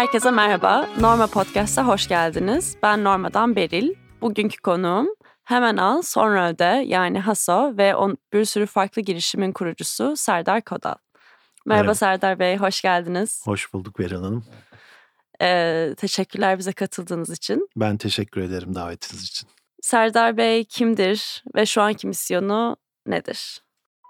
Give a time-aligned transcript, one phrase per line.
[0.00, 0.88] Herkese merhaba.
[1.00, 2.76] Norma Podcast'a hoş geldiniz.
[2.82, 3.94] Ben Norma'dan Beril.
[4.20, 5.08] Bugünkü konuğum
[5.44, 10.94] Hemen Al Sonra Öde yani HASO ve on, bir sürü farklı girişimin kurucusu Serdar Kodal.
[11.66, 11.94] Merhaba, Merhaba.
[11.94, 13.42] Serdar Bey, hoş geldiniz.
[13.44, 14.44] Hoş bulduk Beril Hanım.
[15.42, 17.68] Ee, teşekkürler bize katıldığınız için.
[17.76, 19.48] Ben teşekkür ederim davetiniz için.
[19.82, 22.76] Serdar Bey kimdir ve şu anki misyonu
[23.06, 23.62] nedir?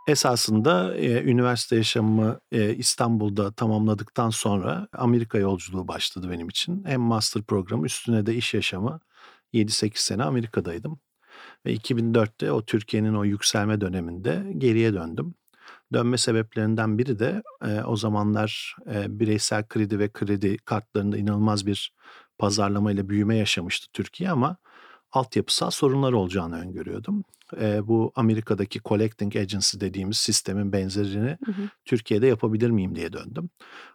[0.06, 6.84] Esasında e, üniversite yaşamımı e, İstanbul'da tamamladıktan sonra Amerika yolculuğu başladı benim için.
[6.84, 9.00] Hem master programı üstüne de iş yaşamı
[9.54, 11.00] 7-8 sene Amerika'daydım.
[11.66, 15.34] Ve 2004'te o Türkiye'nin o yükselme döneminde geriye döndüm.
[15.92, 21.92] Dönme sebeplerinden biri de e, o zamanlar e, bireysel kredi ve kredi kartlarında inanılmaz bir
[22.38, 24.56] pazarlama ile büyüme yaşamıştı Türkiye ama
[25.12, 27.24] altyapısal sorunlar olacağını öngörüyordum.
[27.60, 31.62] E, bu Amerika'daki collecting agency dediğimiz sistemin benzerini hı hı.
[31.84, 33.50] Türkiye'de yapabilir miyim diye döndüm.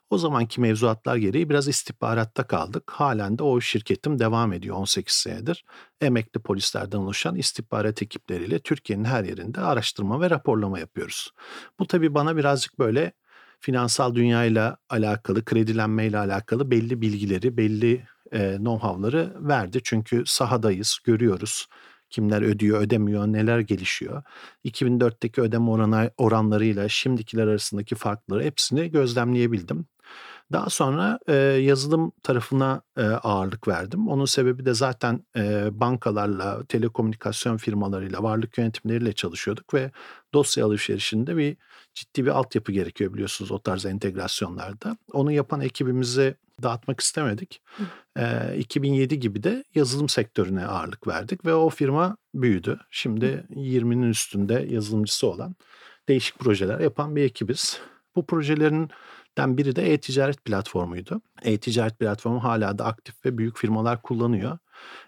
[0.10, 2.92] O zamanki mevzuatlar gereği biraz istihbaratta kaldık.
[2.92, 5.66] Halen de o şirketim devam ediyor 18 senedir.
[6.02, 11.32] Emekli polislerden oluşan istihbarat ekipleriyle Türkiye'nin her yerinde araştırma ve raporlama yapıyoruz.
[11.80, 13.14] Bu tabii bana birazcık böyle
[13.60, 19.80] finansal dünyayla alakalı, kredilenmeyle alakalı belli bilgileri, belli e, know-how'ları verdi.
[19.84, 21.68] Çünkü sahadayız, görüyoruz
[22.10, 24.24] kimler ödüyor, ödemiyor, neler gelişiyor.
[24.66, 29.88] 2004'teki ödeme oranı, oranlarıyla şimdikiler arasındaki farkları hepsini gözlemleyebildim.
[30.52, 34.08] Daha sonra e, yazılım tarafına e, ağırlık verdim.
[34.08, 39.92] Onun sebebi de zaten e, bankalarla, telekomünikasyon firmalarıyla, varlık yönetimleriyle çalışıyorduk ve
[40.34, 41.58] dosya alışverişinde bir
[41.94, 44.98] ciddi bir altyapı gerekiyor biliyorsunuz o tarz entegrasyonlarda.
[45.14, 47.62] Onu yapan ekibimizi dağıtmak istemedik.
[48.18, 52.80] E, 2007 gibi de yazılım sektörüne ağırlık verdik ve o firma büyüdü.
[52.92, 55.56] Şimdi 20'nin üstünde yazılımcısı olan
[56.10, 57.80] değişik projeler yapan bir ekibiz.
[58.16, 58.90] Bu projelerin
[59.38, 61.22] Den biri de e-ticaret platformuydu.
[61.44, 64.58] E-ticaret platformu hala da aktif ve büyük firmalar kullanıyor.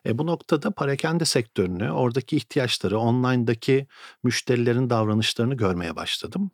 [0.05, 3.87] E, bu noktada parakende sektörünü, oradaki ihtiyaçları, online'daki
[4.23, 6.51] müşterilerin davranışlarını görmeye başladım.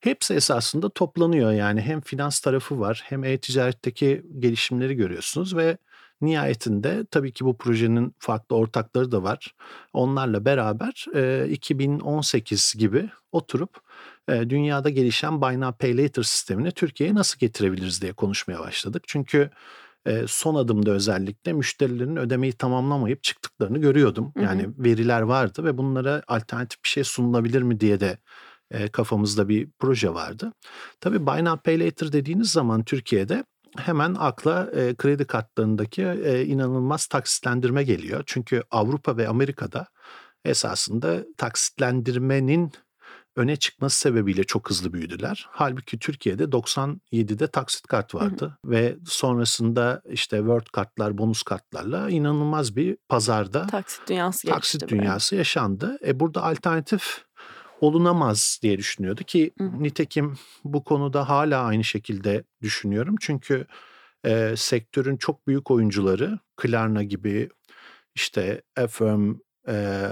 [0.00, 5.78] Hepsi esasında toplanıyor yani hem finans tarafı var hem e-ticaretteki gelişimleri görüyorsunuz ve
[6.20, 9.54] nihayetinde tabii ki bu projenin farklı ortakları da var.
[9.92, 13.80] Onlarla beraber e, 2018 gibi oturup
[14.28, 19.02] e, dünyada gelişen Buy Now Pay Later sistemini Türkiye'ye nasıl getirebiliriz diye konuşmaya başladık.
[19.06, 19.50] Çünkü
[20.06, 24.32] e, son adımda özellikle müşterilerin ödemeyi tamamlamayıp çıktıklarını görüyordum.
[24.40, 24.72] Yani hı hı.
[24.78, 28.18] veriler vardı ve bunlara alternatif bir şey sunulabilir mi diye de
[28.70, 30.52] e, kafamızda bir proje vardı.
[31.00, 33.44] Tabii Buy Now Pay Later dediğiniz zaman Türkiye'de
[33.78, 38.22] hemen akla e, kredi kartlarındaki e, inanılmaz taksitlendirme geliyor.
[38.26, 39.86] Çünkü Avrupa ve Amerika'da
[40.44, 42.72] esasında taksitlendirmenin
[43.36, 45.46] öne çıkması sebebiyle çok hızlı büyüdüler.
[45.50, 48.70] Halbuki Türkiye'de 97'de taksit kart vardı hı hı.
[48.70, 55.40] ve sonrasında işte World kartlar, bonus kartlarla inanılmaz bir pazarda taksit dünyası taksit dünyası böyle.
[55.40, 55.98] yaşandı.
[56.06, 57.25] E burada alternatif
[57.80, 59.82] olunamaz diye düşünüyordu ki hı hı.
[59.82, 63.16] nitekim bu konuda hala aynı şekilde düşünüyorum.
[63.20, 63.66] Çünkü
[64.24, 67.48] e, sektörün çok büyük oyuncuları Klarna gibi
[68.14, 69.34] işte Affirm,
[69.68, 70.06] e,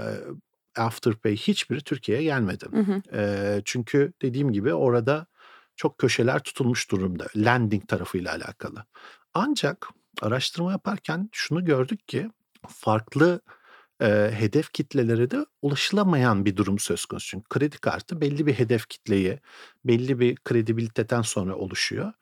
[0.77, 2.65] Afterpay hiçbiri Türkiye'ye gelmedi.
[2.71, 3.01] Hı hı.
[3.17, 5.27] E, çünkü dediğim gibi orada
[5.75, 8.85] çok köşeler tutulmuş durumda landing tarafıyla alakalı.
[9.33, 9.87] Ancak
[10.21, 12.31] araştırma yaparken şunu gördük ki
[12.67, 13.41] farklı
[14.01, 17.27] e, hedef kitlelere de ulaşılamayan bir durum söz konusu.
[17.27, 19.39] Çünkü kredi kartı belli bir hedef kitleye,
[19.85, 22.13] belli bir kredibiliteden sonra oluşuyor.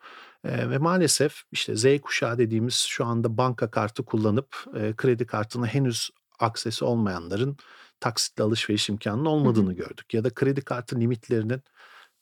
[0.44, 5.67] E, ve maalesef işte Z kuşağı dediğimiz şu anda banka kartı kullanıp e, kredi kartına
[5.67, 7.57] henüz aksesi olmayanların
[8.00, 9.75] taksitle alışveriş imkanının olmadığını hı hı.
[9.75, 10.13] gördük.
[10.13, 11.62] Ya da kredi kartı limitlerinin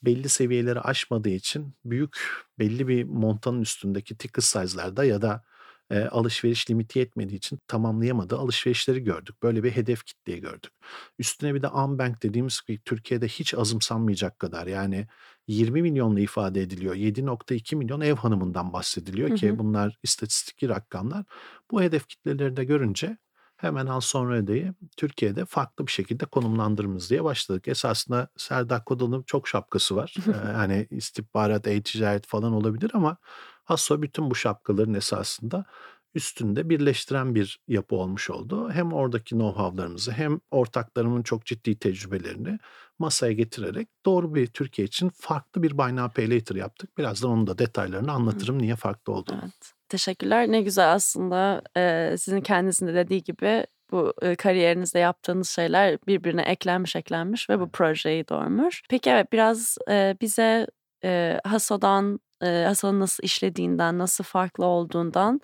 [0.03, 2.17] belli seviyeleri aşmadığı için büyük
[2.59, 5.43] belli bir montanın üstündeki ticket size'larda ya da
[5.91, 9.43] e, alışveriş limiti yetmediği için tamamlayamadığı alışverişleri gördük.
[9.43, 10.71] Böyle bir hedef kitleyi gördük.
[11.19, 15.07] Üstüne bir de Ambank dediğimiz Türkiye'de hiç azımsanmayacak kadar yani
[15.47, 16.95] 20 milyonla ifade ediliyor.
[16.95, 19.37] 7.2 milyon ev hanımından bahsediliyor hı hı.
[19.37, 21.25] ki bunlar istatistik rakamlar.
[21.71, 23.17] Bu hedef kitleleri de görünce
[23.57, 27.67] hemen al sonra ödeyi Türkiye'de farklı bir şekilde konumlandırmamız diye başladık.
[27.67, 30.15] Esasında Serdar Kodal'ın çok şapkası var.
[30.27, 33.17] ee, hani istihbarat, e-ticaret falan olabilir ama
[33.63, 35.65] Hasso bütün bu şapkaların esasında
[36.13, 38.71] üstünde birleştiren bir yapı olmuş oldu.
[38.71, 42.59] Hem oradaki know-how'larımızı hem ortaklarımın çok ciddi tecrübelerini
[42.99, 46.97] masaya getirerek doğru bir Türkiye için farklı bir Buy Now Pay Later yaptık.
[46.97, 49.39] Birazdan onun da detaylarını anlatırım niye farklı olduğunu.
[49.43, 49.73] Evet.
[49.89, 50.51] Teşekkürler.
[50.51, 56.95] Ne güzel aslında e, sizin kendinizin de dediği gibi bu kariyerinizde yaptığınız şeyler birbirine eklenmiş
[56.95, 58.83] eklenmiş ve bu projeyi doğurmuş.
[58.89, 60.67] Peki evet biraz e, bize
[61.03, 65.41] e, Haso'dan e, Haso'nun nasıl işlediğinden, nasıl farklı olduğundan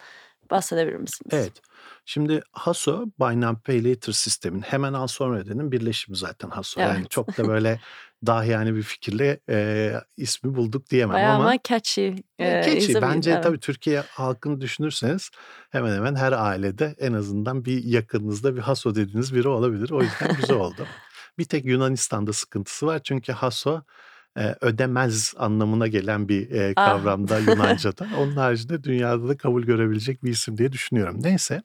[0.52, 1.34] bahsedebilir misiniz?
[1.34, 1.62] Evet.
[2.06, 6.82] Şimdi Haso, Buy Now Pay Later sistemin hemen al sonra ödenin birleşimi zaten Haso.
[6.82, 6.90] Evet.
[6.96, 7.80] Yani çok da böyle
[8.26, 12.16] daha yani bir fikirle e, ismi bulduk diyemem Bayağı ama ama catchy.
[12.40, 13.44] e, a- Bence evet.
[13.44, 15.30] tabii Türkiye halkını düşünürseniz
[15.70, 19.90] hemen hemen her ailede en azından bir yakınınızda bir Haso dediğiniz biri olabilir.
[19.92, 20.88] O yüzden güzel oldu.
[21.38, 23.82] Bir tek Yunanistan'da sıkıntısı var çünkü Haso
[24.62, 28.08] ödemez anlamına gelen bir e, kavramda Yunanca'da.
[28.18, 31.18] Onun haricinde dünyada da kabul görebilecek bir isim diye düşünüyorum.
[31.24, 31.64] Neyse.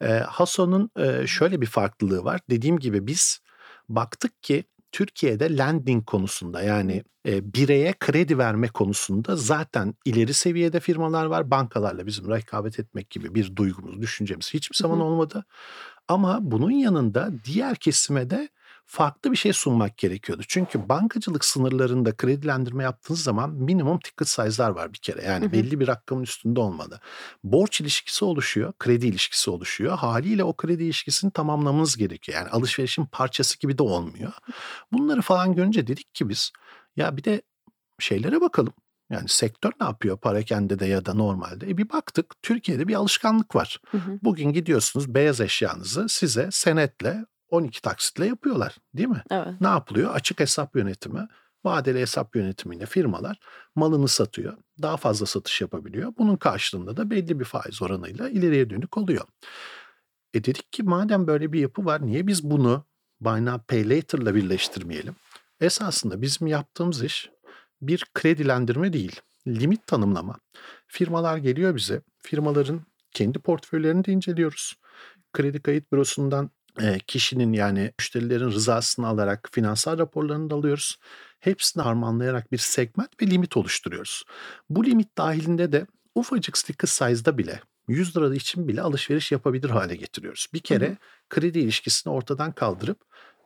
[0.00, 2.40] E, Haso'nun e, şöyle bir farklılığı var.
[2.50, 3.40] Dediğim gibi biz
[3.88, 11.26] baktık ki Türkiye'de lending konusunda yani e, bireye kredi verme konusunda zaten ileri seviyede firmalar
[11.26, 11.50] var.
[11.50, 15.44] Bankalarla bizim rekabet etmek gibi bir duygumuz, düşüncemiz hiçbir zaman olmadı.
[16.08, 18.48] Ama bunun yanında diğer kesime de
[18.86, 20.42] farklı bir şey sunmak gerekiyordu.
[20.48, 25.22] Çünkü bankacılık sınırlarında kredilendirme yaptığınız zaman minimum ticket size'lar var bir kere.
[25.22, 25.52] Yani Hı hı.
[25.52, 27.00] belli bir rakamın üstünde olmalı.
[27.44, 29.98] Borç ilişkisi oluşuyor, kredi ilişkisi oluşuyor.
[29.98, 32.38] Haliyle o kredi ilişkisini tamamlamanız gerekiyor.
[32.38, 34.32] Yani alışverişin parçası gibi de olmuyor.
[34.92, 36.52] Bunları falan görünce dedik ki biz
[36.96, 37.42] ya bir de
[37.98, 38.72] şeylere bakalım.
[39.10, 41.70] Yani sektör ne yapıyor parakende ya da normalde?
[41.70, 43.80] E bir baktık Türkiye'de bir alışkanlık var.
[43.90, 44.18] Hı hı.
[44.22, 49.22] Bugün gidiyorsunuz beyaz eşyanızı size senetle 12 taksitle yapıyorlar değil mi?
[49.30, 49.60] Evet.
[49.60, 50.14] Ne yapılıyor?
[50.14, 51.28] Açık hesap yönetimi,
[51.64, 53.38] vadeli hesap yönetimiyle firmalar
[53.74, 54.56] malını satıyor.
[54.82, 56.12] Daha fazla satış yapabiliyor.
[56.18, 59.24] Bunun karşılığında da belli bir faiz oranıyla ileriye dönük oluyor.
[60.34, 62.84] E dedik ki madem böyle bir yapı var niye biz bunu
[63.20, 65.14] Buy Now Pay Later'la birleştirmeyelim?
[65.60, 67.30] Esasında bizim yaptığımız iş
[67.82, 70.38] bir kredilendirme değil, limit tanımlama.
[70.86, 74.74] Firmalar geliyor bize, firmaların kendi portföylerini de inceliyoruz.
[75.32, 76.50] Kredi kayıt bürosundan
[76.80, 80.98] e, kişinin yani müşterilerin rızasını alarak finansal raporlarını da alıyoruz.
[81.40, 84.24] Hepsini harmanlayarak bir segment ve limit oluşturuyoruz.
[84.70, 89.96] Bu limit dahilinde de ufacık sticker size'da bile 100 lira için bile alışveriş yapabilir hale
[89.96, 90.46] getiriyoruz.
[90.54, 90.96] Bir kere Hı hı.
[91.30, 92.98] kredi ilişkisini ortadan kaldırıp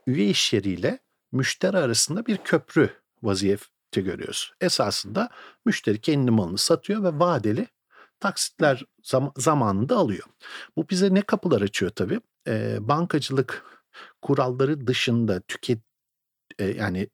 [0.06, 0.98] üye iş yeriyle
[1.32, 2.90] müşteri arasında bir köprü
[3.22, 4.52] vaziyeti görüyoruz.
[4.60, 5.30] Esasında
[5.64, 7.66] müşteri kendi malını satıyor ve vadeli
[8.20, 10.24] taksitler zam- zamanında alıyor.
[10.76, 12.20] Bu bize ne kapılar açıyor tabii?
[12.48, 13.64] Ee, bankacılık
[14.22, 15.78] kuralları dışında tüket
[16.58, 17.08] e, yani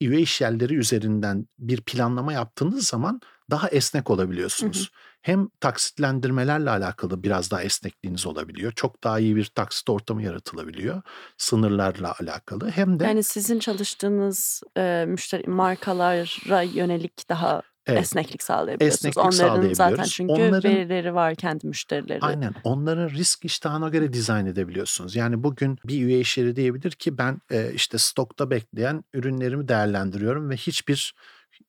[0.00, 4.90] üye işyerleri üzerinden bir planlama yaptığınız zaman daha esnek olabiliyorsunuz.
[5.22, 8.72] Hem taksitlendirmelerle alakalı biraz daha esnekliğiniz olabiliyor.
[8.72, 11.02] Çok daha iyi bir taksit ortamı yaratılabiliyor
[11.38, 12.70] sınırlarla alakalı.
[12.70, 18.98] Hem de Yani sizin çalıştığınız e, müşteri markalara yönelik daha evet, esneklik sağlayabiliyorsunuz.
[18.98, 20.12] Esneklik Onların zaten sağlayabiliyoruz.
[20.12, 22.18] çünkü Onların- verileri var kendi müşterileri.
[22.20, 22.54] Aynen.
[22.64, 25.16] Onların risk iştahına göre dizayn edebiliyorsunuz.
[25.16, 30.50] Yani bugün bir üye iş yeri diyebilir ki ben e, işte stokta bekleyen ürünlerimi değerlendiriyorum
[30.50, 31.14] ve hiçbir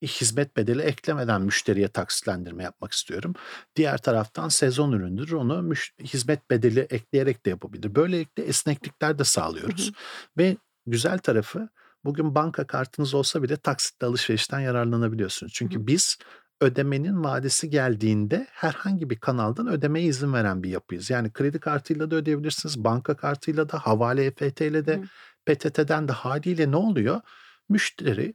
[0.04, 3.34] hizmet bedeli eklemeden müşteriye taksitlendirme yapmak istiyorum.
[3.76, 7.96] Diğer taraftan sezon üründür onu müş- hizmet bedeli ekleyerek de yapabilir.
[7.96, 9.92] Böylelikle esneklikler de sağlıyoruz.
[10.38, 11.70] Ve güzel tarafı
[12.06, 15.54] bugün banka kartınız olsa bile taksitli alışverişten yararlanabiliyorsunuz.
[15.54, 16.18] Çünkü biz
[16.62, 21.10] ödemenin vadesi geldiğinde herhangi bir kanaldan ödemeye izin veren bir yapıyız.
[21.10, 25.04] Yani kredi kartıyla da ödeyebilirsiniz, banka kartıyla da, havale EFT ile de, Hı.
[25.46, 27.22] PTT'den de haliyle ne oluyor?
[27.70, 28.34] Müşteri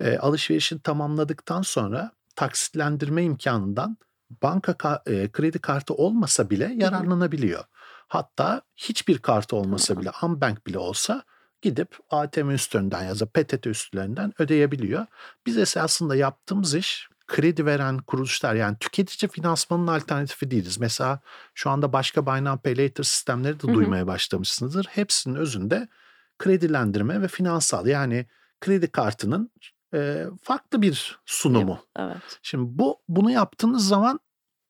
[0.00, 3.96] e, alışverişini tamamladıktan sonra taksitlendirme imkanından
[4.42, 7.64] banka ka- e, kredi kartı olmasa bile yararlanabiliyor.
[8.08, 11.22] Hatta hiçbir kartı olmasa bile, Ambank bile olsa
[11.62, 15.06] gidip ATM üstlerinden ya da PTT üstlerinden ödeyebiliyor.
[15.46, 20.78] Biz esasında yaptığımız iş kredi veren kuruluşlar yani tüketici finansmanının alternatifi değiliz.
[20.78, 21.20] Mesela
[21.54, 23.74] şu anda başka Buy Now Pay Later sistemleri de Hı hı.
[23.74, 24.86] duymaya başlamışsınızdır.
[24.90, 25.88] Hepsinin özünde
[26.38, 28.26] kredilendirme ve finansal yani
[28.60, 29.50] kredi kartının
[29.94, 31.80] e, farklı bir sunumu.
[31.98, 32.38] Evet.
[32.42, 34.20] Şimdi bu bunu yaptığınız zaman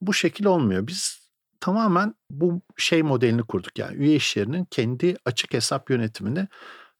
[0.00, 0.86] bu şekil olmuyor.
[0.86, 1.22] Biz
[1.60, 3.78] tamamen bu şey modelini kurduk.
[3.78, 6.48] Yani üye işlerinin kendi açık hesap yönetimini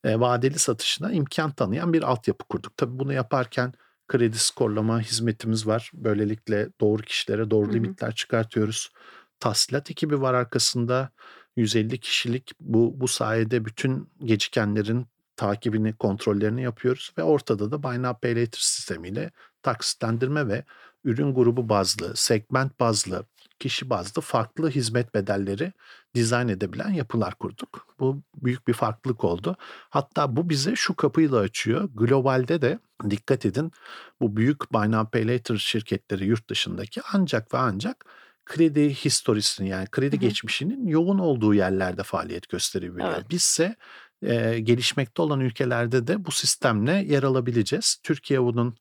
[0.05, 2.77] e, vadeli satışına imkan tanıyan bir altyapı kurduk.
[2.77, 3.73] Tabii bunu yaparken
[4.09, 5.91] kredi skorlama hizmetimiz var.
[5.95, 7.75] Böylelikle doğru kişilere doğru Hı hı.
[7.75, 8.93] limitler çıkartıyoruz.
[9.41, 11.11] Tahsilat ekibi var arkasında.
[11.57, 15.07] 150 kişilik bu bu sayede bütün gecikenlerin
[15.37, 19.31] takibini, kontrollerini yapıyoruz ve ortada da Buy Now Pay Later sistemiyle
[19.63, 20.65] taksitlendirme ve
[21.05, 23.27] ürün grubu bazlı, segment bazlı,
[23.62, 25.73] kişi bazlı farklı hizmet bedelleri
[26.14, 27.87] dizayn edebilen yapılar kurduk.
[28.00, 29.57] Bu büyük bir farklılık oldu.
[29.90, 31.88] Hatta bu bize şu kapıyı da açıyor.
[31.95, 32.78] Globalde de
[33.11, 33.73] dikkat edin
[34.21, 38.04] bu büyük Buy Now Pay Later şirketleri yurt dışındaki ancak ve ancak
[38.47, 40.21] kredi historisini yani kredi Hı hı.
[40.21, 43.14] geçmişinin yoğun olduğu yerlerde faaliyet gösterebiliyor.
[43.14, 43.31] Evet.
[43.31, 43.76] Bizse
[44.23, 47.97] e, gelişmekte olan ülkelerde de bu sistemle yer alabileceğiz.
[48.02, 48.76] Türkiye bunun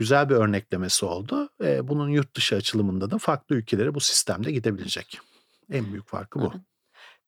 [0.00, 1.48] güzel bir örneklemesi oldu.
[1.62, 5.18] E, bunun yurt dışı açılımında da farklı ülkelere bu sistemde gidebilecek.
[5.70, 6.50] En büyük farkı bu.
[6.54, 6.62] Evet.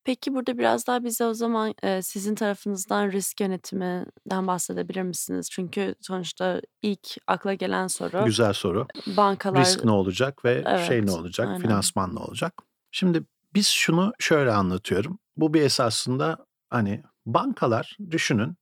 [0.04, 5.48] Peki burada biraz daha bize o zaman e, sizin tarafınızdan risk yönetiminden bahsedebilir misiniz?
[5.52, 8.86] Çünkü sonuçta ilk akla gelen soru Güzel soru.
[9.06, 11.60] bankalar Risk ne olacak ve şey ne evet olacak, aynen.
[11.60, 12.54] finansman ne olacak?
[12.90, 13.22] Şimdi
[13.54, 15.18] biz şunu şöyle anlatıyorum.
[15.36, 18.56] Bu bir esasında hani bankalar düşünün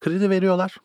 [0.00, 0.76] kredi veriyorlar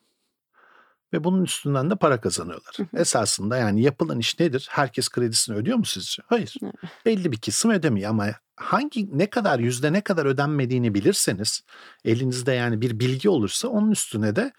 [1.14, 2.76] ve bunun üstünden de para kazanıyorlar.
[2.78, 3.02] Hı hı.
[3.02, 4.68] Esasında yani yapılan iş nedir?
[4.72, 6.24] Herkes kredisini ödüyor mu sizce?
[6.28, 6.56] Hayır.
[6.64, 6.74] Evet.
[7.06, 11.64] Belli bir kısım ödemiyor ama hangi ne kadar yüzde ne kadar ödenmediğini bilirseniz
[12.06, 14.52] elinizde yani bir bilgi olursa onun üstüne de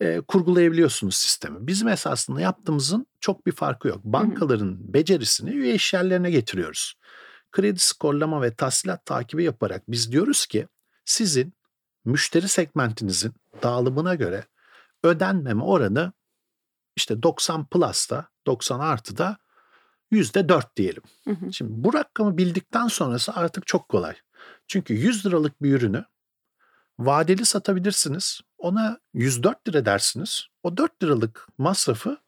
[0.00, 1.66] e, kurgulayabiliyorsunuz sistemi.
[1.66, 4.04] Bizim esasında yaptığımızın çok bir farkı yok.
[4.04, 4.12] Hı hı.
[4.12, 6.94] Bankaların becerisini üye işyerlerine getiriyoruz.
[7.52, 10.68] Kredi skorlama ve tahsilat takibi yaparak biz diyoruz ki
[11.04, 11.52] sizin
[12.04, 13.32] müşteri segmentinizin
[13.62, 14.44] dağılımına göre
[15.04, 16.12] ödenmeme oranı
[16.96, 19.36] işte 90 plus'ta 90 artıda
[20.12, 21.02] %4 diyelim.
[21.24, 21.52] Hı hı.
[21.52, 24.14] Şimdi bu rakamı bildikten sonrası artık çok kolay.
[24.66, 26.04] Çünkü 100 liralık bir ürünü
[26.98, 28.40] vadeli satabilirsiniz.
[28.58, 30.46] Ona 104 lira dersiniz.
[30.62, 32.18] O 4 liralık masrafı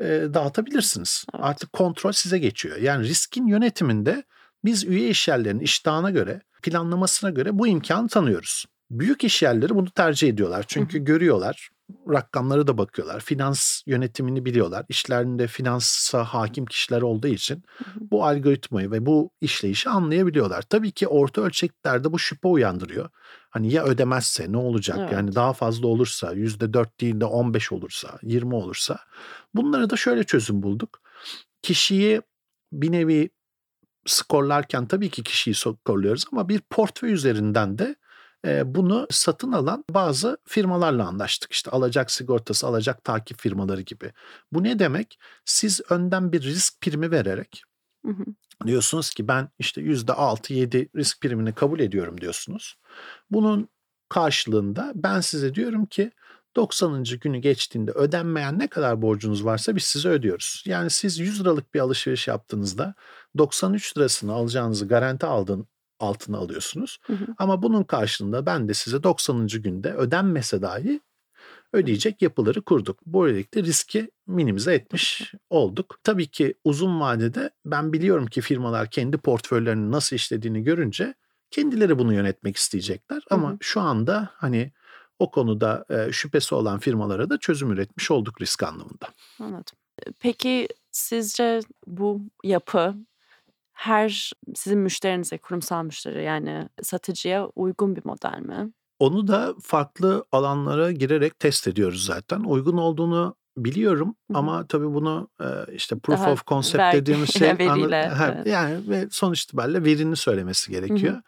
[0.00, 0.04] e,
[0.34, 1.24] dağıtabilirsiniz.
[1.34, 1.44] Evet.
[1.44, 2.76] Artık kontrol size geçiyor.
[2.76, 4.24] Yani riskin yönetiminde
[4.64, 8.64] biz üye işyerlerinin iştahına göre, planlamasına göre bu imkanı tanıyoruz.
[8.90, 10.64] Büyük işyerleri bunu tercih ediyorlar.
[10.68, 11.70] Çünkü görüyorlar,
[12.08, 13.20] rakamlara da bakıyorlar.
[13.20, 14.84] Finans yönetimini biliyorlar.
[14.88, 17.62] İşlerinde finansa hakim kişiler olduğu için
[17.96, 20.62] bu algoritmayı ve bu işleyişi anlayabiliyorlar.
[20.62, 23.10] Tabii ki orta ölçeklerde bu şüphe uyandırıyor.
[23.50, 24.98] Hani ya ödemezse ne olacak?
[25.00, 25.12] Evet.
[25.12, 28.98] Yani daha fazla olursa, %4 değil de 15 olursa, 20 olursa.
[29.54, 31.00] Bunları da şöyle çözüm bulduk.
[31.62, 32.22] Kişiyi
[32.72, 33.30] bir nevi
[34.06, 37.96] skorlarken tabii ki kişiyi skorluyoruz ama bir portföy üzerinden de
[38.64, 41.52] bunu satın alan bazı firmalarla anlaştık.
[41.52, 44.12] İşte alacak sigortası, alacak takip firmaları gibi.
[44.52, 45.18] Bu ne demek?
[45.44, 47.62] Siz önden bir risk primi vererek
[48.06, 48.24] Hı hı.
[48.66, 52.76] diyorsunuz ki ben işte %6-7 risk primini kabul ediyorum diyorsunuz.
[53.30, 53.68] Bunun
[54.08, 56.10] karşılığında ben size diyorum ki
[56.56, 57.04] 90.
[57.20, 60.62] günü geçtiğinde ödenmeyen ne kadar borcunuz varsa biz size ödüyoruz.
[60.66, 62.94] Yani siz 100 liralık bir alışveriş yaptığınızda
[63.38, 65.68] 93 lirasını alacağınızı garanti aldığın
[66.00, 66.98] altına alıyorsunuz.
[67.02, 67.26] Hı hı.
[67.38, 69.46] Ama bunun karşılığında ben de size 90.
[69.46, 71.00] günde ödenmese dahi
[71.72, 73.06] ödeyecek yapıları kurduk.
[73.06, 75.98] Böylelikle riski minimize etmiş olduk.
[76.04, 81.14] Tabii ki uzun vadede ben biliyorum ki firmalar kendi portföylerinin nasıl işlediğini görünce
[81.50, 83.16] kendileri bunu yönetmek isteyecekler.
[83.16, 83.56] Hı Ama hı.
[83.60, 84.72] şu anda hani
[85.18, 89.08] o konuda e, şüphesi olan firmalara da çözüm üretmiş olduk risk anlamında.
[89.40, 89.78] Anladım.
[90.20, 92.94] Peki sizce bu yapı
[93.74, 98.72] her sizin müşterinize, kurumsal müşteri yani satıcıya uygun bir model mi?
[98.98, 102.40] Onu da farklı alanlara girerek test ediyoruz zaten.
[102.40, 105.28] Uygun olduğunu biliyorum ama tabii bunu
[105.72, 108.46] işte proof Daha of concept vergi dediğimiz şey anla- veriyle evet.
[108.46, 110.80] yani ve sonuç itibariyle verinin söylemesi Hı hı.
[110.80, 111.22] gerekiyor.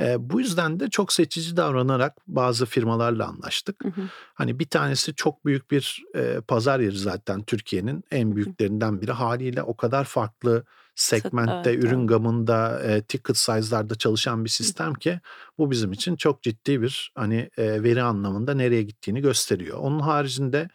[0.00, 3.84] E, bu yüzden de çok seçici davranarak bazı firmalarla anlaştık.
[3.84, 4.00] Hı hı.
[4.34, 9.12] Hani bir tanesi çok büyük bir e, pazar yeri zaten Türkiye'nin en büyüklerinden biri.
[9.12, 12.08] Haliyle o kadar farklı segmentte, evet, ürün evet.
[12.08, 15.20] gamında, e, ticket size'larda çalışan bir sistem ki
[15.58, 19.78] bu bizim için çok ciddi bir hani e, veri anlamında nereye gittiğini gösteriyor.
[19.78, 20.68] Onun haricinde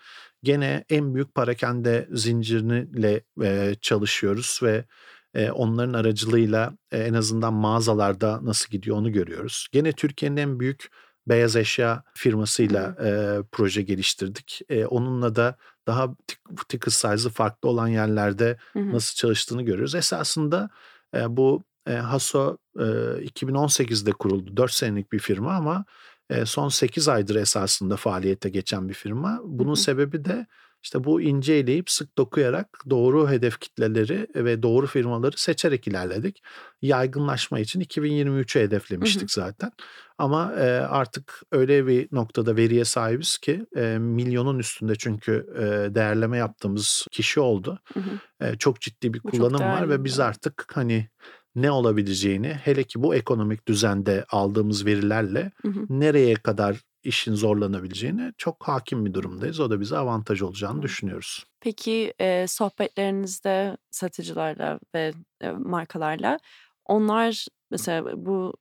[0.43, 4.85] gene en büyük parakende zinciriyle e, çalışıyoruz ve
[5.33, 9.67] e, onların aracılığıyla e, en azından mağazalarda nasıl gidiyor onu görüyoruz.
[9.71, 10.89] Gene Türkiye'nin en büyük
[11.27, 13.09] beyaz eşya firmasıyla e,
[13.51, 14.61] proje geliştirdik.
[14.69, 15.57] E, onunla da
[15.89, 18.93] daha tik- ticket size'ı farklı olan yerlerde Hı hı.
[18.93, 19.95] nasıl çalıştığını görüyoruz.
[19.95, 20.69] Esasında
[21.15, 24.57] e, bu e, Haso e, 2018'de kuruldu.
[24.57, 25.85] 4 senelik bir firma ama
[26.29, 29.39] e, son 8 aydır esasında faaliyete geçen bir firma.
[29.43, 29.75] Bunun hı.
[29.75, 30.47] sebebi de
[30.83, 36.43] işte bu ince eleyip sık dokuyarak doğru hedef kitleleri ve doğru firmaları seçerek ilerledik.
[36.81, 38.67] Yaygınlaşma için 2023'ü Hı hı.
[38.67, 39.71] hedeflemiştik zaten.
[40.17, 46.37] Ama e, artık öyle bir noktada veriye sahibiz ki e, milyonun üstünde çünkü e, değerleme
[46.37, 47.79] yaptığımız kişi oldu.
[47.93, 48.45] Hı hı.
[48.47, 51.09] E, çok ciddi bir Bu kullanım var ve biz artık hani
[51.55, 55.85] ne olabileceğini hele ki bu ekonomik düzende aldığımız verilerle Hı hı.
[55.89, 59.59] nereye kadar işin zorlanabileceğini çok hakim bir durumdayız.
[59.59, 61.45] O da bize avantaj olacağını düşünüyoruz.
[61.61, 66.39] Peki e, sohbetlerinizde satıcılarla ve e, markalarla
[66.85, 68.53] onlar mesela bu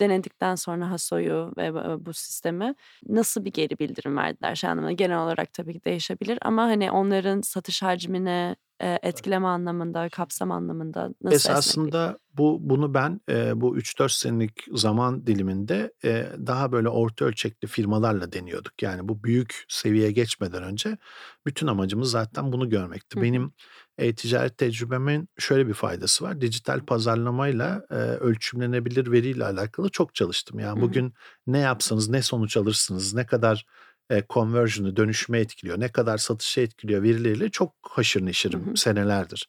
[0.00, 2.74] denedikten sonra Haso'yu ve bu bu sistemi
[3.08, 4.54] nasıl bir geri bildirim verdiler?
[4.54, 10.08] Şey anlamında genel olarak tabii ki değişebilir ama hani onların satış hacmine e, etkileme anlamında,
[10.08, 12.38] kapsam anlamında nasıl Esasında esneklik?
[12.38, 18.32] bu bunu ben e, bu 3-4 senelik zaman diliminde e, daha böyle orta ölçekli firmalarla
[18.32, 18.82] deniyorduk.
[18.82, 20.98] Yani bu büyük seviyeye geçmeden önce
[21.46, 23.18] bütün amacımız zaten bunu görmekti.
[23.18, 23.22] Hı.
[23.22, 23.52] Benim
[23.98, 26.40] e-ticaret tecrübemin şöyle bir faydası var.
[26.40, 30.58] Dijital pazarlamayla e, ölçümlenebilir veriyle alakalı çok çalıştım.
[30.58, 30.88] Yani Hı hı.
[30.88, 31.14] bugün
[31.46, 33.66] ne yapsanız ne sonuç alırsınız, ne kadar
[34.10, 38.76] e, conversion'ı, dönüşüme etkiliyor, ne kadar satışı etkiliyor verileriyle çok haşır Hı neşirim hı.
[38.76, 39.48] senelerdir.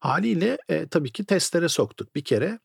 [0.00, 2.14] Haliyle e, tabii ki testlere soktuk.
[2.14, 2.58] Bir kere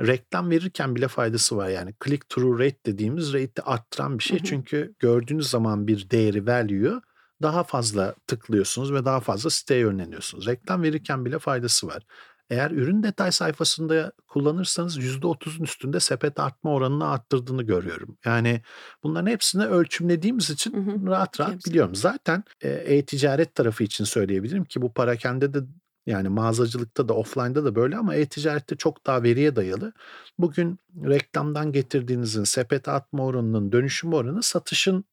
[0.00, 1.68] reklam verirken bile faydası var.
[1.68, 4.38] Yani click through rate dediğimiz rate'i arttıran bir Hı şey.
[4.38, 4.44] hı.
[4.44, 7.02] Çünkü gördüğünüz zaman bir değeri value'yu
[7.42, 10.46] daha fazla tıklıyorsunuz ve daha fazla siteye yönleniyorsunuz.
[10.46, 12.02] Reklam verirken bile faydası var.
[12.50, 18.18] Eğer ürün detay sayfasında kullanırsanız %30'un üstünde sepet artma oranını arttırdığını görüyorum.
[18.24, 18.62] Yani
[19.02, 21.06] bunların hepsini ölçümlediğimiz Hı için hı.
[21.06, 21.70] rahat rahat Hepsi.
[21.70, 21.94] biliyorum.
[21.94, 25.58] Zaten e, e-ticaret tarafı için söyleyebilirim ki bu parakende de
[26.06, 29.92] yani mağazacılıkta da offline'da da böyle ama e-ticarette çok daha veriye dayalı.
[30.38, 35.04] Bugün reklamdan getirdiğinizin sepete atma oranının dönüşüm oranı satışın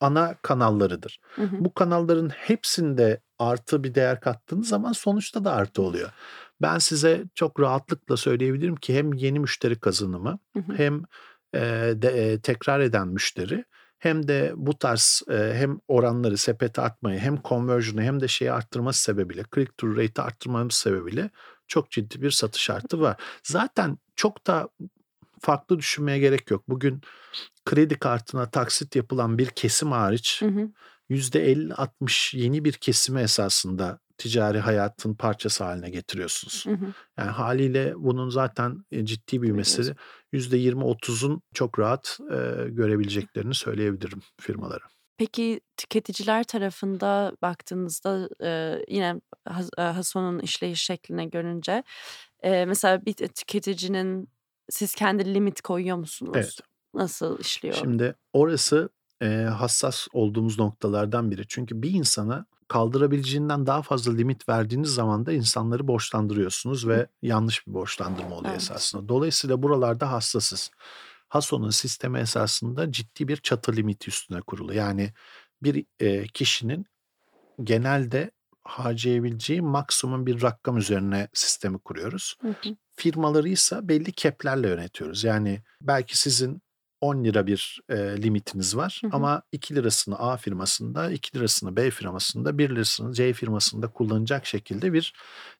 [0.00, 1.20] ana kanallarıdır.
[1.36, 1.64] Hı hı.
[1.64, 6.10] Bu kanalların hepsinde artı bir değer kattığınız zaman sonuçta da artı oluyor.
[6.62, 10.72] Ben size çok rahatlıkla söyleyebilirim ki hem yeni müşteri kazanımı Hı hı.
[10.76, 11.02] hem
[11.54, 11.60] e,
[11.96, 13.64] de, e, tekrar eden müşteri
[13.98, 19.02] hem de bu tarz e, hem oranları sepete atmayı hem conversion'ı hem de şeyi arttırması
[19.02, 21.30] sebebiyle click through rate'i arttırmamız sebebiyle
[21.68, 23.16] çok ciddi bir satış artı var.
[23.42, 24.68] Zaten çok da
[25.40, 26.68] farklı düşünmeye gerek yok.
[26.68, 27.00] Bugün
[27.64, 30.70] kredi kartına taksit yapılan bir kesim hariç Hı hı.
[31.12, 36.66] %50-60 yeni bir kesime esasında ticari hayatın parçası haline getiriyorsunuz.
[36.66, 36.92] Hı hı.
[37.18, 39.94] Yani haliyle bunun zaten e, ciddi büyümesi
[40.32, 42.36] %20-30'un çok rahat e,
[42.68, 44.84] görebileceklerini söyleyebilirim firmalara.
[45.16, 49.20] Peki tüketiciler tarafında baktığınızda e, yine
[49.78, 51.82] e, Hason'un işleyiş şekline görünce
[52.42, 54.28] e, mesela bir tüketicinin
[54.70, 56.32] siz kendi limit koyuyor musunuz?
[56.34, 56.60] Evet.
[56.94, 57.74] Nasıl işliyor?
[57.74, 58.88] Şimdi orası
[59.22, 61.44] e, hassas olduğumuz noktalardan biri.
[61.48, 67.74] Çünkü bir insana kaldırabileceğinden daha fazla limit verdiğiniz zaman da insanları borçlandırıyorsunuz ve yanlış bir
[67.74, 68.62] borçlandırma oluyor Evet.
[68.62, 69.08] esasında.
[69.08, 70.70] Dolayısıyla buralarda hassasız.
[71.28, 74.74] Hason'un sistemi esasında ciddi bir çatı limiti üstüne kurulu.
[74.74, 75.12] Yani
[75.62, 76.86] bir e, kişinin
[77.62, 78.30] genelde
[78.64, 82.36] harcayabileceği maksimum bir rakam üzerine sistemi kuruyoruz.
[82.42, 82.76] Hı hı.
[82.96, 85.24] Firmaları ise belli keplerle yönetiyoruz.
[85.24, 86.61] Yani belki sizin
[87.02, 89.10] 10 lira bir e, limitiniz var Hı hı.
[89.16, 94.92] ama 2 lirasını A firmasında, 2 lirasını B firmasında, 1 lirasını C firmasında kullanacak şekilde
[94.92, 95.14] bir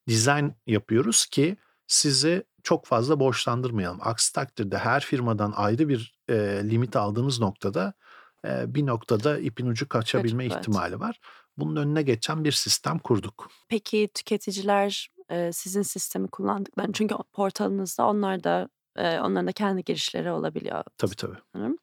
[0.08, 3.98] dizayn yapıyoruz ki sizi çok fazla borçlandırmayalım.
[4.02, 6.34] Aksi takdirde her firmadan ayrı bir e,
[6.70, 7.92] limit aldığınız noktada
[8.46, 10.56] e, bir noktada ipin ucu kaçabilme evet.
[10.56, 11.20] ihtimali var.
[11.56, 13.50] Bunun önüne geçen bir sistem kurduk.
[13.68, 15.08] Peki tüketiciler
[15.52, 21.36] sizin sistemi kullandıklarını çünkü portalınızda onlar da e, onların da kendi girişleri olabiliyor Tabii tabii.
[21.52, 21.78] sanırım.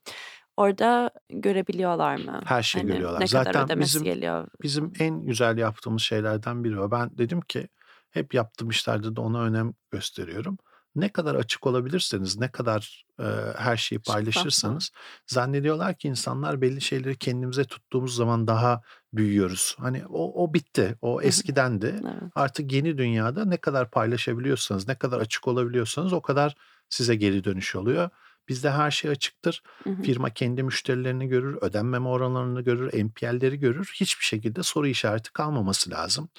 [0.58, 2.42] Orada görebiliyorlar mı?
[2.46, 3.20] Her şeyi Hani görüyorlar.
[3.22, 4.48] ne kadar Zaten ödemesi bizim geliyor?
[4.64, 6.92] bizim en güzel yaptığımız şeylerden biri o.
[6.92, 7.70] Ben dedim ki
[8.12, 10.58] hep yaptığım işlerde de ona önem gösteriyorum.
[10.96, 13.24] Ne kadar açık olabilirseniz, ne kadar e,
[13.58, 14.92] her şeyi paylaşırsanız
[15.28, 18.82] zannediyorlar ki insanlar belli şeyleri kendimize tuttuğumuz zaman daha
[19.14, 19.76] büyüyoruz.
[19.80, 21.96] Hani o, o bitti, o eskidendi.
[22.04, 22.32] Evet.
[22.36, 26.56] Artık yeni dünyada ne kadar paylaşabiliyorsanız, ne kadar açık olabiliyorsanız o kadar
[26.90, 28.10] size geri dönüş oluyor.
[28.50, 29.64] Bizde her şey açıktır.
[29.84, 30.02] Hı hı.
[30.02, 33.92] Firma kendi müşterilerini görür, ödenmeme oranlarını görür, MPL'leri görür.
[33.96, 36.30] Hiçbir şekilde soru işareti kalmaması lazım.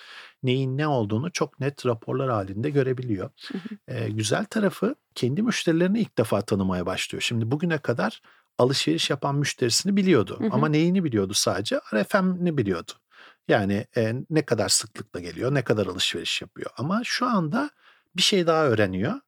[0.42, 3.30] Neyin ne olduğunu çok net raporlar halinde görebiliyor.
[3.52, 3.94] Hı hı.
[3.96, 7.22] Ee, güzel tarafı kendi müşterilerini ilk defa tanımaya başlıyor.
[7.22, 8.22] Şimdi bugüne kadar
[8.58, 10.36] alışveriş yapan müşterisini biliyordu.
[10.40, 10.48] Hı hı.
[10.52, 11.80] Ama neyini biliyordu sadece?
[11.94, 12.92] RFM'ini biliyordu.
[13.48, 16.70] Yani e, ne kadar sıklıkla geliyor, ne kadar alışveriş yapıyor.
[16.76, 17.70] Ama şu anda
[18.16, 19.20] bir şey daha öğreniyor.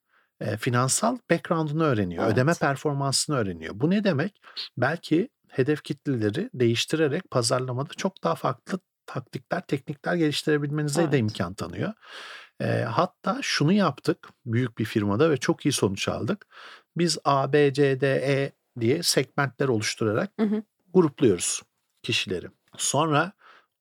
[0.42, 2.26] E, finansal background'unu öğreniyor.
[2.26, 2.60] Ödeme Evet.
[2.60, 3.74] performansını öğreniyor.
[3.76, 4.42] Bu ne demek?
[4.76, 11.20] Belki hedef kitleleri değiştirerek pazarlamada çok daha farklı taktikler, teknikler geliştirebilmenize de Evet.
[11.20, 11.92] imkan tanıyor.
[12.60, 16.46] E, hatta şunu yaptık büyük bir firmada ve çok iyi sonuç aldık.
[16.96, 20.62] Biz A, B, C, D, E diye segmentler oluşturarak Hı hı.
[20.94, 21.62] grupluyoruz
[22.02, 22.46] kişileri.
[22.76, 23.32] Sonra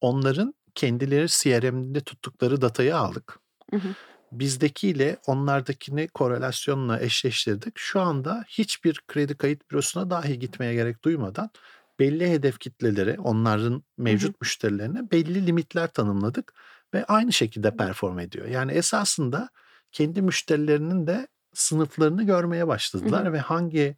[0.02, 3.40] onların kendileri CRM'de tuttukları datayı aldık.
[3.72, 3.88] Hı hı.
[4.32, 7.74] Bizdekiyle onlardakini korelasyonla eşleştirdik.
[7.78, 11.50] Şu anda hiçbir kredi kayıt bürosuna dahi gitmeye gerek duymadan
[12.00, 14.34] belli hedef kitleleri, onların Hı hı.
[14.34, 16.54] mevcut müşterilerine belli limitler tanımladık
[16.94, 18.48] ve aynı şekilde perform ediyor.
[18.48, 19.50] Yani esasında
[19.92, 22.68] kendi müşterilerinin de sınıflarını görmeye
[23.02, 23.08] Hı hı.
[23.08, 23.98] başladılar ve hangi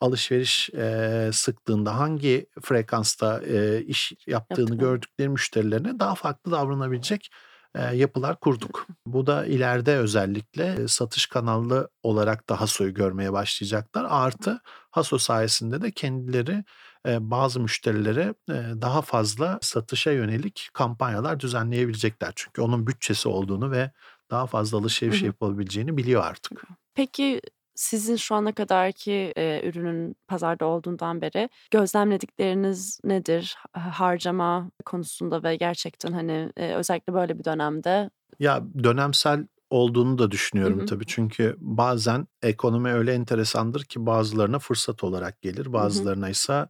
[0.00, 4.78] alışveriş e, sıklığında, hangi frekansta e, iş yaptığını Yaptıklarını.
[4.78, 7.30] gördükleri müşterilerine daha farklı davranabilecek
[7.80, 8.86] yapılar kurduk.
[9.06, 14.06] Bu da ileride özellikle satış kanalı olarak da Haso'yu görmeye başlayacaklar.
[14.08, 14.60] Artı
[14.90, 16.64] Haso sayesinde de kendileri
[17.06, 22.32] e, bazı müşterilere e, daha fazla satışa yönelik kampanyalar düzenleyebilecekler.
[22.36, 23.90] Çünkü onun bütçesi olduğunu ve
[24.30, 26.62] daha fazla alışveriş yapabileceğini biliyor artık.
[26.94, 27.40] Peki
[27.74, 36.12] sizin şu ana kadarki e, ürünün pazarda olduğundan beri gözlemledikleriniz nedir harcama konusunda ve gerçekten
[36.12, 38.10] hani e, özellikle böyle bir dönemde?
[38.38, 40.86] Ya dönemsel olduğunu da düşünüyorum Hı hı.
[40.86, 41.06] tabii.
[41.06, 46.68] Çünkü bazen ekonomi öyle enteresandır ki bazılarına fırsat olarak gelir, bazılarına ise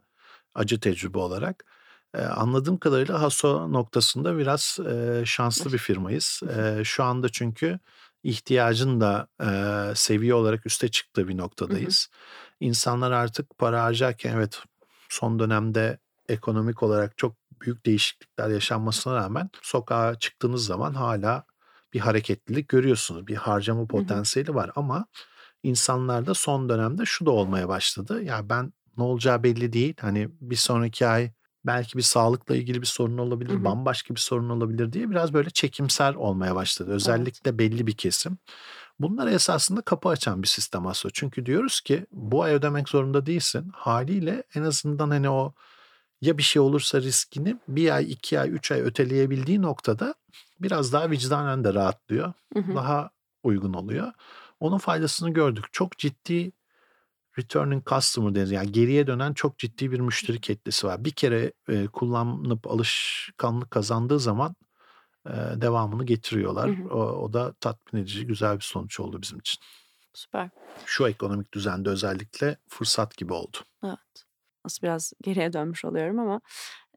[0.55, 1.65] acı tecrübe olarak.
[2.15, 6.41] Ee, anladığım kadarıyla Haso noktasında biraz e, şanslı bir firmayız.
[6.57, 7.79] E, şu anda çünkü
[8.25, 9.49] ihtiyacın da e,
[9.95, 12.07] seviye olarak üste çıktığı bir noktadayız.
[12.59, 14.63] İnsanlar artık para harcarken evet
[15.09, 21.43] son dönemde ekonomik olarak çok büyük değişiklikler yaşanmasına rağmen sokağa çıktığınız zaman hala
[21.93, 23.27] bir hareketlilik görüyorsunuz.
[23.27, 25.05] Bir harcama potansiyeli var ama
[25.63, 28.23] insanlarda son dönemde şu da olmaya başladı.
[28.23, 29.95] Ya ben ne olacağı belli değil.
[30.01, 31.31] Hani bir sonraki ay
[31.65, 33.63] belki bir sağlıkla ilgili bir sorun olabilir, Hı hı.
[33.65, 36.91] bambaşka bir sorun olabilir diye biraz böyle çekimser olmaya başladı.
[36.91, 38.37] Özellikle belli bir kesim.
[38.99, 41.13] Bunlar esasında kapı açan bir sistem aslında.
[41.15, 43.71] Çünkü diyoruz ki bu ay ödemek zorunda değilsin.
[43.73, 45.53] Haliyle en azından hani o
[46.21, 50.15] ya bir şey olursa riskini bir ay, iki ay, üç ay öteleyebildiği noktada
[50.61, 52.33] biraz daha vicdanen de rahatlıyor.
[52.53, 52.75] Hı hı.
[52.75, 53.09] Daha
[53.43, 54.11] uygun oluyor.
[54.59, 55.65] Onun faydasını gördük.
[55.71, 56.51] Çok ciddi
[57.37, 61.05] returning customer deniz yani geriye dönen çok ciddi bir müşteri kitlesi var.
[61.05, 64.55] Bir kere e, kullanıp alışkanlık kazandığı zaman
[65.27, 66.69] e, devamını getiriyorlar.
[66.69, 66.89] Hı hı.
[66.89, 69.61] O, o da tatmin edici güzel bir sonuç oldu bizim için.
[70.13, 70.49] Süper.
[70.85, 73.57] Şu ekonomik düzende özellikle fırsat gibi oldu.
[73.83, 74.25] Evet.
[74.63, 76.41] Aslında biraz geriye dönmüş oluyorum ama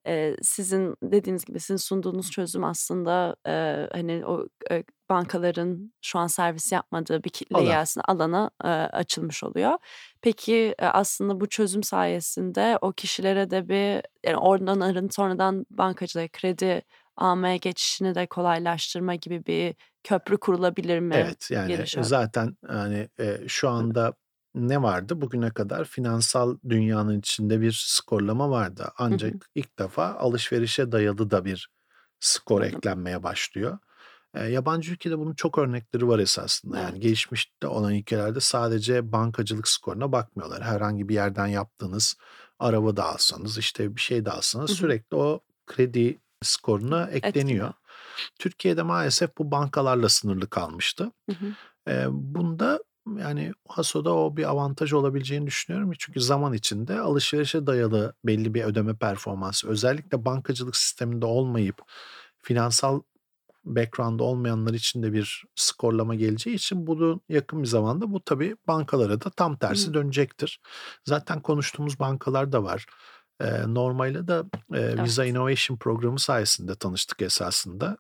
[0.07, 6.27] e, sizin dediğiniz gibi sizin sunduğunuz çözüm aslında e, hani o e, bankaların şu an
[6.27, 7.81] servis yapmadığı bir kitleye Alan.
[7.83, 9.79] aslında alana e, açılmış oluyor.
[10.23, 16.29] Peki e, aslında bu çözüm sayesinde o kişilere de bir yani oradan arın sonradan bankacılığa
[16.29, 16.83] kredi
[17.16, 21.14] almaya geçişini de kolaylaştırma gibi bir köprü kurulabilir mi?
[21.14, 22.05] Evet yani Gelişiyor.
[22.05, 24.12] zaten hani e, şu anda
[24.55, 25.21] ne vardı?
[25.21, 28.88] Bugüne kadar finansal dünyanın içinde bir skorlama vardı.
[28.99, 29.38] Ancak hı.
[29.55, 31.71] ilk defa alışverişe dayalı da bir
[32.21, 33.79] skor eklenmeye başlıyor.
[34.38, 36.79] E, yabancı ülkede bunun çok örnekleri var esasında.
[36.79, 37.03] Yani Evet.
[37.03, 40.62] gelişmişte olan ülkelerde sadece bankacılık skoruna bakmıyorlar.
[40.62, 42.16] Herhangi bir yerden yaptığınız
[42.59, 44.77] araba da alsanız işte bir şey de alsanız Hı hı.
[44.77, 47.44] sürekli o kredi skoruna ekleniyor.
[47.44, 47.72] Etkiliyor.
[48.38, 51.12] Türkiye'de maalesef bu bankalarla sınırlı kalmıştı.
[51.31, 51.46] Hı hı.
[51.88, 52.81] Eee, bunda
[53.18, 55.92] yani Haso'da o bir avantaj olabileceğini düşünüyorum.
[55.98, 61.77] Çünkü zaman içinde alışverişe dayalı belli bir ödeme performansı özellikle bankacılık sisteminde olmayıp
[62.42, 63.01] finansal
[63.77, 69.21] background olmayanlar için de bir skorlama geleceği için bunu yakın bir zamanda bu tabii bankalara
[69.21, 70.61] da tam tersi dönecektir.
[71.05, 72.87] Zaten konuştuğumuz bankalar da var.
[73.41, 74.43] Eee, Normal'le de
[74.75, 75.33] eee, Visa Evet.
[75.35, 77.97] Innovation programı sayesinde tanıştık esasında.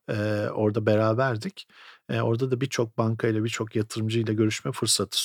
[0.54, 1.68] Orada beraberdik.
[2.22, 5.18] Orada da birçok bankayla, birçok yatırımcıyla görüşme fırsatı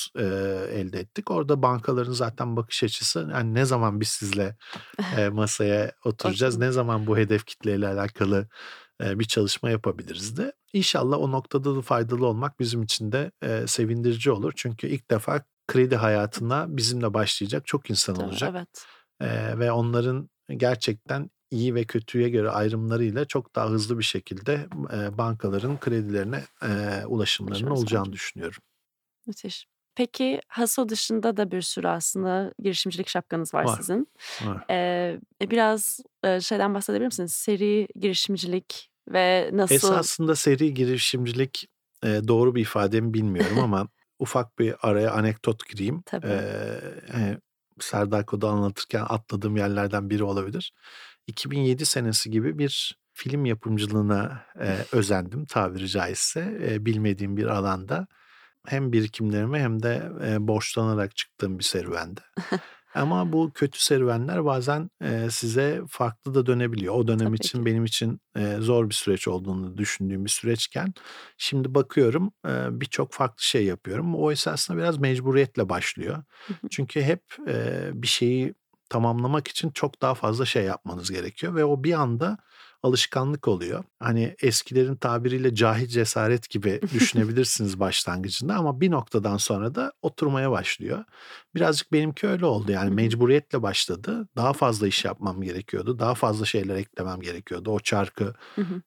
[0.72, 1.30] elde ettik.
[1.30, 4.56] Orada bankaların zaten bakış açısı yani ne zaman biz sizle
[5.32, 8.48] masaya oturacağız, ne zaman bu hedef kitleyle alakalı
[9.00, 10.52] bir çalışma yapabiliriz de.
[10.72, 13.30] İnşallah o noktada da faydalı olmak bizim için de
[13.66, 14.52] sevindirici olur.
[14.56, 18.50] Çünkü ilk defa kredi hayatına bizimle başlayacak çok insan olacak.
[18.50, 18.86] evet.
[19.58, 24.66] Ve onların gerçekten iyi ve kötüye göre ayrımlarıyla çok daha hızlı bir şekilde
[25.18, 28.62] bankaların kredilerine eee, ulaşımlarının olacağını düşünüyorum.
[29.26, 29.68] Müthiş.
[29.96, 34.08] Peki Haso dışında da bir sürü aslında girişimcilik şapkanız var Var, sizin.
[34.44, 34.64] var.
[34.70, 37.32] Ee, e, biraz e, şeyden bahsedebilir misiniz?
[37.32, 39.74] Seri girişimcilik ve nasıl?
[39.74, 41.68] Esasında seri girişimcilik
[42.04, 46.02] doğru bir ifade mi bilmiyorum ama ufak bir araya anekdot gireyim.
[46.06, 46.40] Tabii.
[47.12, 47.38] Hani
[47.80, 50.72] Serdar Kod'u anlatırken atladığım yerlerden biri olabilir.
[51.26, 58.06] 2007 senesi gibi bir film yapımcılığına eee, özendim tabiri caizse eee, bilmediğim bir alanda.
[58.66, 62.20] Hem birikimlerimi hem de eee, borçlanarak çıktığım bir serüvendi.
[62.94, 66.94] Ama bu kötü serüvenler bazen eee, size farklı da dönebiliyor.
[66.94, 67.66] O dönem Tabii için ki.
[67.66, 70.94] benim için eee, zor bir süreç olduğunu düşündüğüm bir süreçken
[71.38, 74.14] şimdi bakıyorum eee, birçok farklı şey yapıyorum.
[74.14, 76.24] O esasında biraz mecburiyetle başlıyor.
[76.70, 78.54] Çünkü hep eee, bir şeyi
[78.90, 82.38] tamamlamak için çok daha fazla şey yapmanız gerekiyor ve o bir anda
[82.84, 83.84] alışkanlık oluyor.
[83.98, 91.04] Hani eskilerin tabiriyle cahil cesaret gibi düşünebilirsiniz başlangıcında ama bir noktadan sonra da oturmaya başlıyor.
[91.54, 94.28] Birazcık benimki öyle oldu yani mecburiyetle başladı.
[94.36, 95.98] Daha fazla iş yapmam gerekiyordu.
[95.98, 98.34] Daha fazla şeyler eklemem gerekiyordu o çarkı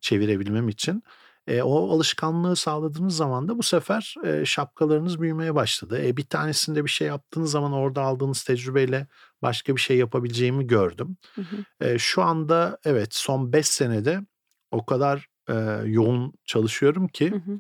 [0.02, 1.04] çevirebilmem için.
[1.48, 6.02] E, o alışkanlığı sağladığınız zaman da bu sefer e, şapkalarınız büyümeye başladı.
[6.06, 9.08] E, bir tanesinde bir şey yaptığınız zaman orada aldığınız tecrübeyle
[9.42, 11.18] başka bir şey yapabileceğimi gördüm.
[11.36, 11.86] Hı hı.
[11.88, 14.22] E, şu anda evet son 5 senede
[14.72, 15.54] o kadar e,
[15.86, 17.60] yoğun çalışıyorum ki Hı hı.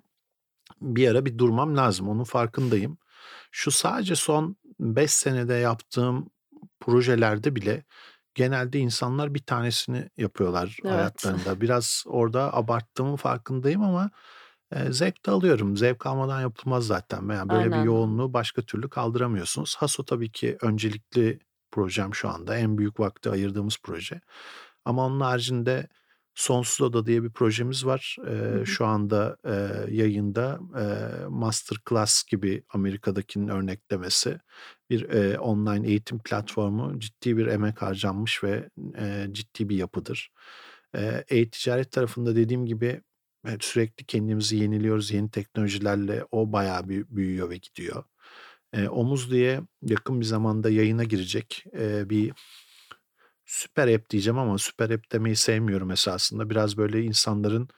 [0.81, 2.09] bir ara bir durmam lazım.
[2.09, 2.97] Onun farkındayım.
[3.51, 6.29] Şu sadece son 5 senede yaptığım
[6.79, 7.83] projelerde bile
[8.35, 10.93] genelde insanlar bir tanesini yapıyorlar Evet.
[10.93, 11.61] hayatlarında.
[11.61, 14.11] Biraz orada abarttığımın farkındayım ama
[14.71, 15.77] e, zevk de alıyorum.
[15.77, 17.29] Zevk almadan yapılmaz zaten.
[17.29, 17.85] Yani böyle bir Aynen.
[17.85, 19.75] yoğunluğu başka türlü kaldıramıyorsunuz.
[19.79, 21.39] Haso tabii ki öncelikli
[21.71, 22.57] projem şu anda.
[22.57, 24.21] En büyük vakti ayırdığımız proje.
[24.85, 25.87] Ama onun haricinde
[26.35, 28.15] Sonsuz Oda diye bir projemiz var.
[28.27, 28.65] E, Hı hı.
[28.65, 29.53] şu anda e,
[29.95, 30.83] yayında e,
[31.29, 34.39] Masterclass gibi Amerika'dakinin örneklemesi
[34.89, 40.31] bir e, online eğitim platformu ciddi bir emek harcanmış ve e, ciddi bir yapıdır.
[41.29, 43.01] E-ticaret tarafında dediğim gibi
[43.45, 48.03] evet, sürekli kendimizi yeniliyoruz yeni teknolojilerle o bayağı bir büyüyor ve gidiyor.
[48.73, 52.33] E, Omuz diye yakın bir zamanda yayına girecek e, bir
[53.45, 56.49] süper app diyeceğim ama süper app demeyi sevmiyorum esasında.
[56.49, 57.69] Biraz böyle insanların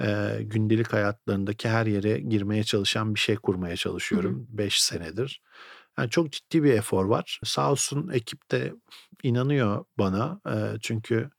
[0.00, 5.42] e, gündelik hayatlarındaki her yere girmeye çalışan bir şey kurmaya çalışıyorum 5 senedir.
[5.98, 7.40] Yani çok ciddi bir efor var.
[7.44, 8.74] Sağ olsun ekip de
[9.22, 10.40] inanıyor bana.
[10.48, 11.30] E, çünkü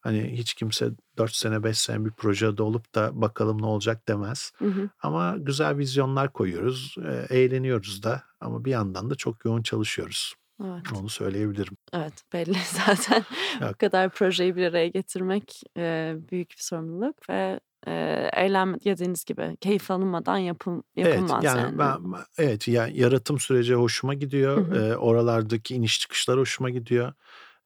[0.00, 4.52] hani hiç kimse 4 sene 5 sene bir projede olup da bakalım ne olacak demez.
[4.58, 4.88] Hı hı.
[5.02, 6.96] Ama güzel vizyonlar koyuyoruz.
[7.30, 10.34] E, eğleniyoruz da ama bir yandan da çok yoğun çalışıyoruz.
[10.64, 10.82] Evet.
[11.00, 11.76] Onu söyleyebilirim.
[11.92, 13.24] Evet belli zaten.
[13.60, 17.92] Bu kadar projeyi bir araya getirmek e, büyük bir sorumluluk ve e,
[18.36, 21.78] eğlenme dediğiniz gibi keyif alınmadan yapım, Evet yapılmaz yani yani.
[21.78, 21.98] ben
[22.38, 24.66] evet ya yaratım süreci hoşuma Hı gidiyor.
[24.66, 24.76] hı.
[24.78, 27.12] Ee, oralardaki iniş çıkışlar hoşuma gidiyor.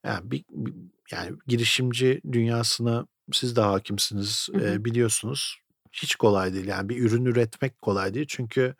[0.05, 0.73] Yani bir, bir-
[1.11, 4.65] yani girişimci dünyasına siz de hakimsiniz, Hı hı.
[4.65, 5.57] e, biliyorsunuz.
[5.91, 8.75] Hiç kolay değil yani bir ürün üretmek kolay değil çünkü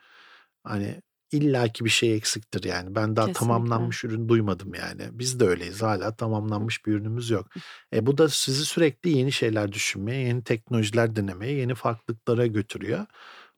[0.63, 1.01] hani
[1.31, 2.95] illaki bir şey eksiktir yani.
[2.95, 3.39] Ben daha Kesinlikle.
[3.39, 5.09] tamamlanmış ürün duymadım yani.
[5.11, 7.47] Biz de öyleyiz hala tamamlanmış bir ürünümüz yok.
[7.93, 13.05] E, bu da sizi sürekli yeni şeyler düşünmeye, yeni teknolojiler denemeye, yeni farklılıklara götürüyor.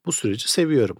[0.05, 0.97] Bu süreci seviyorum.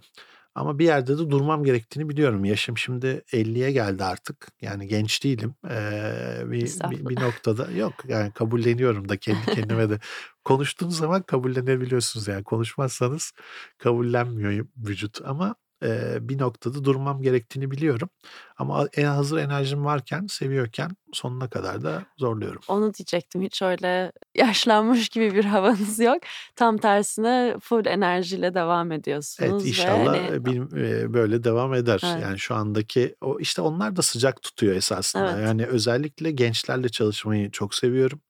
[0.56, 2.44] Ama bir yerde de durmam gerektiğini biliyorum.
[2.44, 4.48] Yaşım şimdi 50'ye geldi artık.
[4.60, 5.54] Yani genç değilim.
[5.70, 9.98] Ee, bir, bir, bir noktada yok yani kabulleniyorum da kendi kendime de.
[10.44, 12.44] Konuştuğunuz zaman kabullenebiliyorsunuz yani.
[12.44, 13.32] Konuşmazsanız
[13.78, 18.08] kabullenmiyor vücut ama e, bir noktada durmam gerektiğini biliyorum.
[18.56, 22.62] Ama en hazır enerjim varken, seviyorken sonuna kadar da zorluyorum.
[22.68, 23.42] Onu diyecektim.
[23.42, 26.18] Hiç öyle yaşlanmış gibi bir havanız yok.
[26.56, 31.74] Tam tersine full enerjiyle devam Evet ediyorsunuz ve inşallah hani e, bil- e, böyle devam
[31.74, 32.00] eder.
[32.04, 35.32] evet, Yani şu andaki o işte onlar da sıcak tutuyor esasında.
[35.32, 35.46] evet.
[35.46, 38.20] Yani özellikle gençlerle çalışmayı çok seviyorum.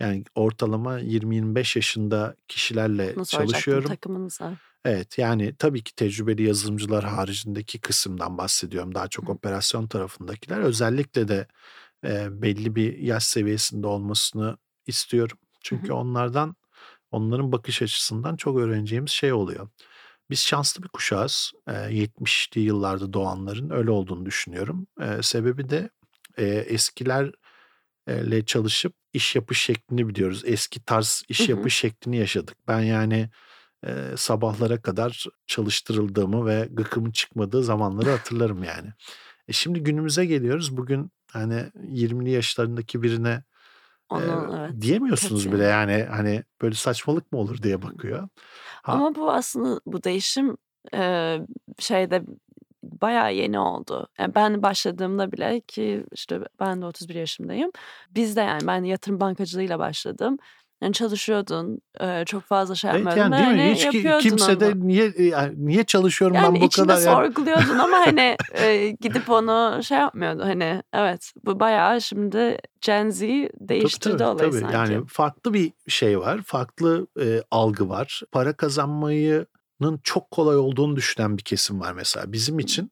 [0.00, 3.88] Yani ortalama 20-25 yaşında kişilerle Bunu çalışıyorum.
[3.90, 4.52] takımınıza.
[4.86, 8.94] Evet yani tabii ki tecrübeli yazılımcılar haricindeki kısımdan bahsediyorum.
[8.94, 9.32] Daha çok hı.
[9.32, 10.58] operasyon tarafındakiler.
[10.58, 11.46] Özellikle de
[12.04, 15.38] e, belli bir yaş seviyesinde olmasını istiyorum.
[15.42, 15.94] Hı Çünkü hı.
[15.94, 16.56] onlardan,
[17.10, 19.68] onların bakış açısından çok öğreneceğimiz şey oluyor.
[20.30, 21.52] Biz şanslı bir kuşağız.
[21.66, 24.86] E, 70'li yıllarda doğanların öyle olduğunu düşünüyorum.
[25.00, 25.90] E, sebebi de
[26.36, 30.42] e, eskilerle çalışıp iş yapış şeklini biliyoruz.
[30.46, 31.50] Eski tarz Hı iş hı.
[31.50, 32.56] yapış şeklini yaşadık.
[32.68, 33.30] Ben yani
[33.86, 38.88] e, sabahlara kadar çalıştırıldığımı ve gıkımın çıkmadığı zamanları hatırlarım yani.
[39.48, 40.76] E şimdi günümüze geliyoruz.
[40.76, 41.54] Bugün hani
[41.92, 43.42] 20'li yaşlarındaki birine
[44.08, 45.70] Onu evet diyemiyorsunuz bile katiyen.
[45.88, 48.28] yani hani böyle saçmalık mı olur diye bakıyor.
[48.82, 50.56] Ha, Ama bu aslında bu değişim
[50.94, 51.38] e,
[51.78, 52.22] şeyde
[52.82, 54.08] bayağı yeni oldu.
[54.18, 57.70] Yani ben başladığımda bile ki işte ben de 31 yaşındayım.
[58.10, 60.38] Biz de yani ben yatırım bankacılığıyla başladım.
[60.82, 63.62] Yani çalışıyordun, e, çok fazla şey evet yapmıyordun yani değil mi?
[63.62, 64.88] hani Hiç yapıyordun kimse de onu.
[64.88, 69.30] niye yani niye çalışıyorum ben Yani bu içinde kadar yani sorguluyordun ama hani e, gidip
[69.30, 70.42] onu şey yapmıyordu.
[70.44, 74.60] Hani evet bu bayağı şimdi Gen Z Tabii değiştirdi tabii olayı tabii.
[74.60, 74.74] sanki.
[74.92, 76.40] Yani farklı bir şey var.
[76.42, 78.22] Farklı e, algı var.
[78.32, 82.32] Para kazanmayının çok kolay olduğunu düşünen bir kesim var mesela.
[82.32, 82.90] Bizim için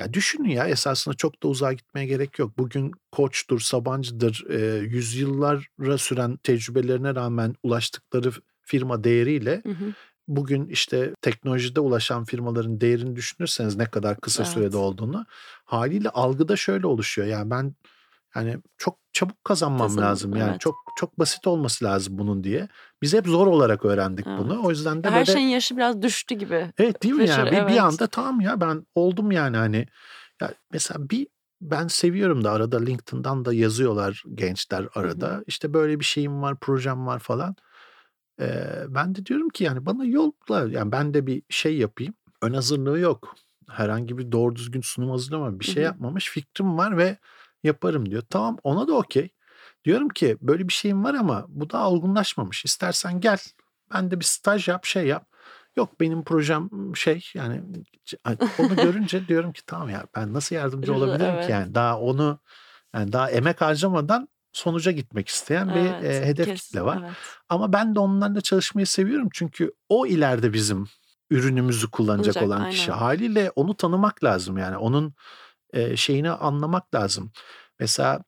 [0.00, 2.58] ya düşünün ya esasında çok da uzağa gitmeye gerek yok.
[2.58, 8.32] Bugün Koç'tur, Sabancı'dır e, yüzyıllara süren tecrübelerine rağmen ulaştıkları
[8.62, 9.94] firma değeriyle Hı hı.
[10.28, 14.74] bugün işte teknolojide ulaşan firmaların değerini düşünürseniz ne kadar kısa sürede Evet.
[14.74, 15.26] olduğunu
[15.64, 17.28] haliyle algıda şöyle oluşuyor.
[17.28, 17.74] Yani ben
[18.34, 20.36] yani çok çabuk kazanmam Kazanın lazım.
[20.36, 20.60] Yani evet.
[20.60, 22.68] çok çok basit olması lazım bunun diye.
[23.02, 24.54] Biz hep zor olarak öğrendik bunu.
[24.54, 24.64] Evet.
[24.64, 26.72] O yüzden de Her böyle şeyin yaşı biraz düştü gibi.
[26.78, 27.80] evet değil mi Fışır, yani bir, bir evet.
[27.80, 29.86] anda tamam ya ben oldum yani hani
[30.40, 31.26] ya mesela bir
[31.60, 35.00] ben seviyorum da arada LinkedIn'dan da yazıyorlar gençler Hı hı.
[35.00, 35.44] arada.
[35.46, 37.56] İşte böyle bir şeyim var, projem var falan.
[38.40, 42.14] E, ben de diyorum ki yani bana yolla yani ben de bir şey yapayım.
[42.42, 43.34] Ön hazırlığı yok.
[43.70, 45.60] Herhangi bir doğru düzgün sunum hazırlamam.
[45.60, 47.18] Bir şey yapmamış fikrim var ve
[47.64, 48.22] yaparım diyor.
[48.30, 49.28] Tamam ona da okey.
[49.84, 52.64] Diyorum ki böyle bir şeyim var ama bu da olgunlaşmamış.
[52.64, 53.38] İstersen gel.
[53.94, 55.26] Ben de bir staj yap şey yap.
[55.76, 57.62] Yok benim projem şey yani
[58.58, 61.46] onu görünce diyorum ki tamam ya ben nasıl yardımcı olabilirim evet.
[61.46, 62.38] ki yani daha onu
[62.94, 66.98] yani daha emek harcamadan sonuca gitmek isteyen evet, bir e, hedef kesin, kitle var.
[67.04, 67.12] Evet.
[67.48, 70.88] Ama ben de onlarla çalışmayı seviyorum çünkü o ileride bizim
[71.30, 72.92] ürünümüzü kullanacak Olacak, olan kişi.
[72.92, 73.02] Aynen.
[73.02, 75.14] Haliyle onu tanımak lazım yani onun
[75.96, 77.32] şeyini anlamak lazım.
[77.80, 78.20] Mesela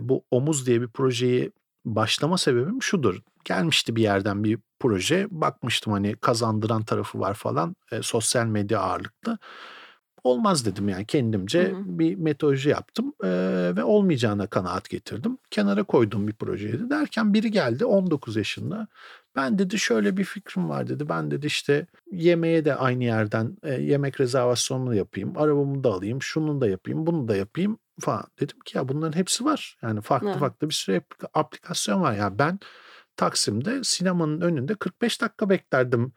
[0.00, 1.52] bu Omuz diye bir projeyi
[1.84, 3.20] başlama sebebim şudur.
[3.44, 5.26] Gelmişti bir yerden bir proje.
[5.30, 7.76] Bakmıştım hani kazandıran tarafı var falan.
[8.02, 9.38] Sosyal medya ağırlıklı.
[10.24, 11.82] Olmaz dedim yani kendimce hı hı.
[11.86, 13.28] bir metodoloji yaptım e,
[13.76, 15.38] ve olmayacağına kanaat getirdim.
[15.50, 16.90] Kenara koyduğum bir projeydi.
[16.90, 18.88] Derken biri geldi 19 yaşında.
[19.36, 21.08] Ben dedi şöyle bir fikrim var dedi.
[21.08, 25.32] Ben dedi işte yemeğe de aynı yerden e, yemek rezervasyonunu yapayım.
[25.36, 26.22] Arabamı da alayım.
[26.22, 27.06] Şunu da yapayım.
[27.06, 28.24] Bunu da yapayım falan.
[28.40, 29.78] Dedim ki ya bunların hepsi var.
[29.82, 30.38] Yani farklı evet.
[30.38, 31.00] farklı bir sürü
[31.34, 32.14] aplikasyon var.
[32.14, 32.58] Yani ben
[33.20, 36.12] Taksim'de sinemanın önünde 45 dakika beklerdim.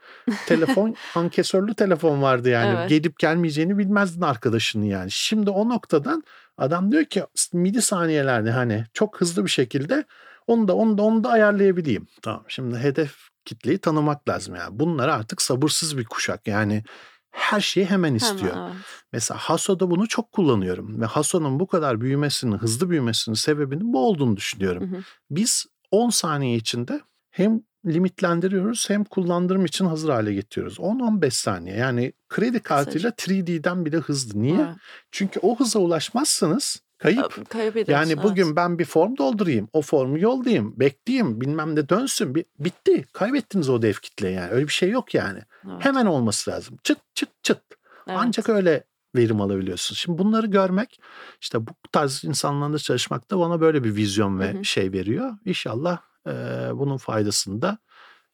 [0.47, 2.77] Telefon ankesörlü telefon vardı yani.
[2.79, 2.89] Evet.
[2.89, 5.11] Gelip gelmeyeceğini bilmezdin arkadaşını yani.
[5.11, 6.23] Şimdi o noktadan
[6.57, 10.03] adam diyor ki midi saniyelerde hani çok hızlı bir şekilde
[10.47, 12.07] onu da onu da onu da ayarlayabileyim.
[12.21, 14.79] Tamam şimdi hedef kitleyi tanımak lazım yani.
[14.79, 16.83] Bunlar artık sabırsız bir kuşak yani
[17.31, 18.53] her şeyi hemen istiyor.
[18.53, 18.81] Hemen, evet.
[19.13, 24.37] Mesela Haso'da bunu çok kullanıyorum ve Haso'nun bu kadar büyümesinin, hızlı büyümesinin sebebinin bu olduğunu
[24.37, 24.91] düşünüyorum.
[24.91, 25.01] Hı hı.
[25.31, 27.01] Biz 10 saniye içinde
[27.31, 30.77] hem limitlendiriyoruz hem kullandırım için hazır hale getiriyoruz.
[30.77, 34.41] 10-15 saniye yani kredi kartıyla 3D'den bile hızlı.
[34.41, 34.55] Niye?
[34.55, 34.75] Evet.
[35.11, 37.49] Çünkü o hıza ulaşmazsanız kayıp.
[37.49, 38.55] Kayıp yani bugün evet.
[38.55, 42.35] ben bir form doldurayım, o formu yollayayım, bekleyeyim, bilmem ne dönsün.
[42.59, 43.05] Bitti.
[43.13, 44.51] Kaybettiniz o dev kitle yani.
[44.51, 45.39] Öyle bir şey yok yani.
[45.65, 45.85] Evet.
[45.85, 46.77] Hemen olması lazım.
[46.83, 47.61] Çıt çıt çıt.
[48.07, 48.17] Evet.
[48.21, 48.83] Ancak öyle
[49.15, 49.95] verim alabiliyorsun.
[49.95, 50.99] Şimdi bunları görmek
[51.41, 54.65] işte bu tarz insanlarla çalışmak da bana böyle bir vizyon ve hı hı.
[54.65, 55.31] şey veriyor.
[55.45, 56.31] İnşallah e,
[56.73, 57.77] bunun faydasını da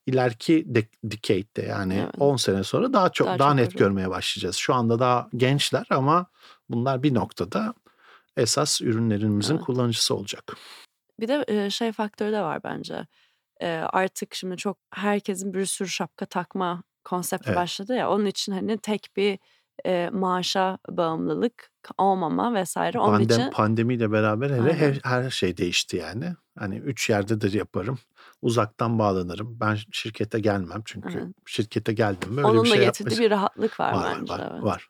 [0.06, 2.16] ileriki de, decade'de yani evet.
[2.20, 3.78] 10 sene sonra daha çok daha, daha çok net öyle.
[3.78, 4.56] görmeye başlayacağız.
[4.56, 6.26] Şu anda daha gençler ama
[6.70, 7.74] bunlar bir noktada
[8.38, 9.66] esas ürünlerimizin evet.
[9.66, 10.56] kullanıcısı olacak.
[11.20, 13.08] Bir de şey faktörü de var bence.
[13.94, 17.58] Artık şimdi çok herkesin bir sürü şapka takma konsepti evet.
[17.58, 18.10] başladı ya.
[18.10, 19.40] Onun için hani tek bir
[19.86, 23.00] e, maaşa bağımlılık olmama vesaire.
[23.00, 26.36] Onun Pandem, için pandemiyle beraber hele her, her şey değişti yani.
[26.60, 28.00] Hani üç yerdedir yaparım.
[28.42, 29.60] Uzaktan bağlanırım.
[29.60, 31.34] Ben şirkete gelmem çünkü Hı.
[31.46, 34.34] şirkete geldim mi öyle Onun bir şey da getirdiği bir rahatlık var, var bence.
[34.34, 34.64] Var, evet.
[34.64, 34.90] var.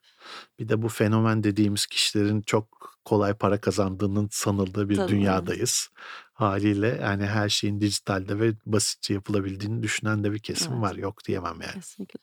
[0.59, 5.11] Bir de bu fenomen dediğimiz kişilerin çok kolay para kazandığının sanıldığı bir Tabii.
[5.11, 5.89] dünyadayız.
[6.33, 10.81] Haliyle yani her şeyin dijitalde ve basitçe yapılabildiğini düşünen de bir kesim evet.
[10.81, 10.95] var.
[10.95, 11.73] Yok diyemem yani.
[11.73, 12.19] Kesinlikle.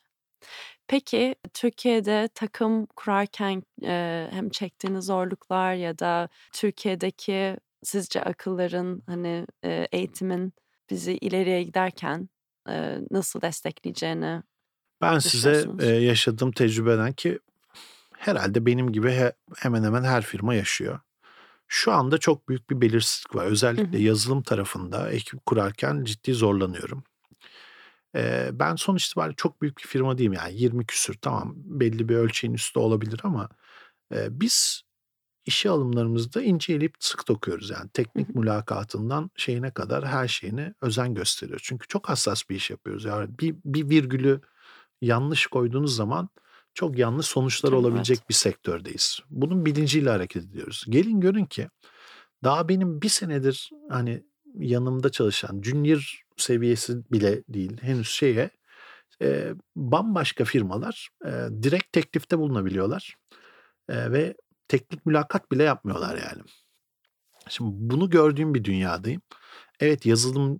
[0.87, 9.87] Peki Türkiye'de takım kurarken e, hem çektiğiniz zorluklar ya da Türkiye'deki sizce akılların hani e,
[9.91, 10.53] eğitimin
[10.89, 12.29] bizi ileriye giderken
[12.69, 14.43] e, nasıl destekleyeceğini
[15.01, 17.39] Ben size e, yaşadığım tecrübeden ki
[18.17, 20.99] herhalde benim gibi he, hemen hemen her firma yaşıyor.
[21.67, 23.45] Şu anda çok büyük bir belirsizlik var.
[23.45, 27.03] Özellikle yazılım tarafında ekip kurarken ciddi zorlanıyorum.
[28.51, 32.53] Ben sonuç itibariyle çok büyük bir firma değilim yani 20 küsür tamam belli bir ölçeğin
[32.53, 33.49] üstü olabilir ama
[34.13, 34.83] e, biz
[35.45, 41.59] işe alımlarımızda ince elip sık dokuyoruz yani teknik mülakatından şeyine kadar her şeyine özen gösteriyor.
[41.63, 44.41] Çünkü çok hassas bir iş yapıyoruz yani bir, bir virgülü
[45.01, 46.29] yanlış koyduğunuz zaman
[46.73, 47.79] çok yanlış sonuçlar evet.
[47.79, 49.19] olabilecek bir sektördeyiz.
[49.29, 50.85] Bunun bilinciyle hareket ediyoruz.
[50.89, 51.69] Gelin görün ki
[52.43, 54.23] daha benim bir senedir hani
[54.55, 58.49] yanımda çalışan junior seviyesi bile değil henüz şeye
[59.21, 61.31] e, bambaşka firmalar e,
[61.63, 63.15] direkt teklifte bulunabiliyorlar
[63.89, 64.35] e, ve
[64.67, 66.41] teknik mülakat bile yapmıyorlar yani.
[67.49, 69.21] Şimdi bunu gördüğüm bir dünyadayım.
[69.79, 70.59] Evet yazılım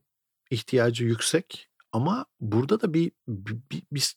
[0.52, 4.16] ihtiyacı yüksek ama burada da bir, bir, bir, bir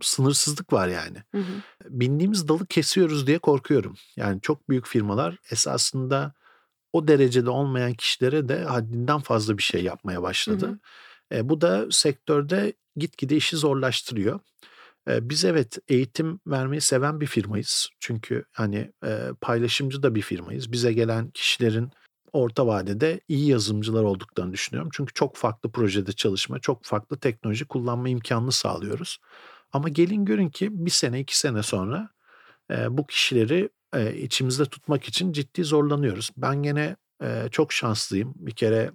[0.00, 1.22] sınırsızlık var yani.
[1.32, 1.62] Hı hı.
[1.84, 3.94] Bindiğimiz dalı kesiyoruz diye korkuyorum.
[4.16, 6.34] Yani çok büyük firmalar esasında
[6.92, 10.66] o derecede olmayan kişilere de haddinden fazla bir şey yapmaya başladı.
[10.66, 11.38] Hı hı.
[11.38, 14.40] E, bu da sektörde gitgide işi zorlaştırıyor.
[15.08, 17.88] E, biz evet eğitim vermeyi seven bir firmayız.
[18.00, 20.72] Çünkü hani e, paylaşımcı da bir firmayız.
[20.72, 21.90] Bize gelen kişilerin
[22.32, 24.90] orta vadede iyi yazılımcılar olduklarını düşünüyorum.
[24.94, 29.18] Çünkü çok farklı projede çalışma, çok farklı teknoloji kullanma imkanını sağlıyoruz.
[29.72, 32.08] Ama gelin görün ki bir sene iki sene sonra
[32.70, 36.30] e, bu kişileri e, içimizde tutmak için ciddi zorlanıyoruz.
[36.36, 38.34] Ben gene e, çok şanslıyım.
[38.36, 38.90] Bir kere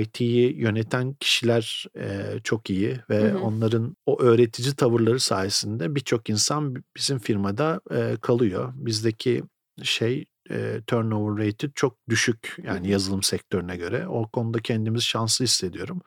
[0.00, 3.38] IT'yi yöneten kişiler e, çok iyi ve Hı hı.
[3.38, 8.72] onların o öğretici tavırları sayesinde birçok insan bizim firmada e, kalıyor.
[8.76, 9.42] Bizdeki
[9.82, 12.90] şey e, turnover rate'i çok düşük yani hı.
[12.92, 14.08] yazılım sektörüne göre.
[14.08, 16.00] O konuda kendimizi şanslı hissediyorum.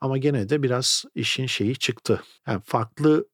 [0.00, 2.22] Ama gene de biraz işin şeyi çıktı.
[2.46, 3.28] Yani farklı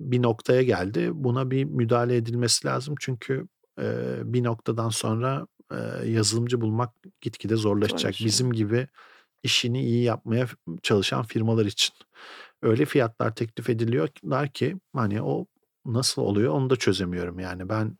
[0.00, 1.10] bir noktaya geldi.
[1.14, 3.46] Buna bir müdahale edilmesi lazım çünkü
[4.24, 5.46] bir noktadan sonra
[6.04, 8.00] yazılımcı bulmak gitgide zorlaşacak.
[8.00, 8.28] Zorlaşıyor.
[8.28, 8.88] Bizim gibi
[9.42, 10.46] işini iyi yapmaya
[10.82, 11.94] çalışan firmalar için.
[12.62, 15.46] Öyle fiyatlar teklif ediliyorlar ki hani o
[15.86, 17.38] nasıl oluyor onu da çözemiyorum.
[17.38, 17.98] Yani ben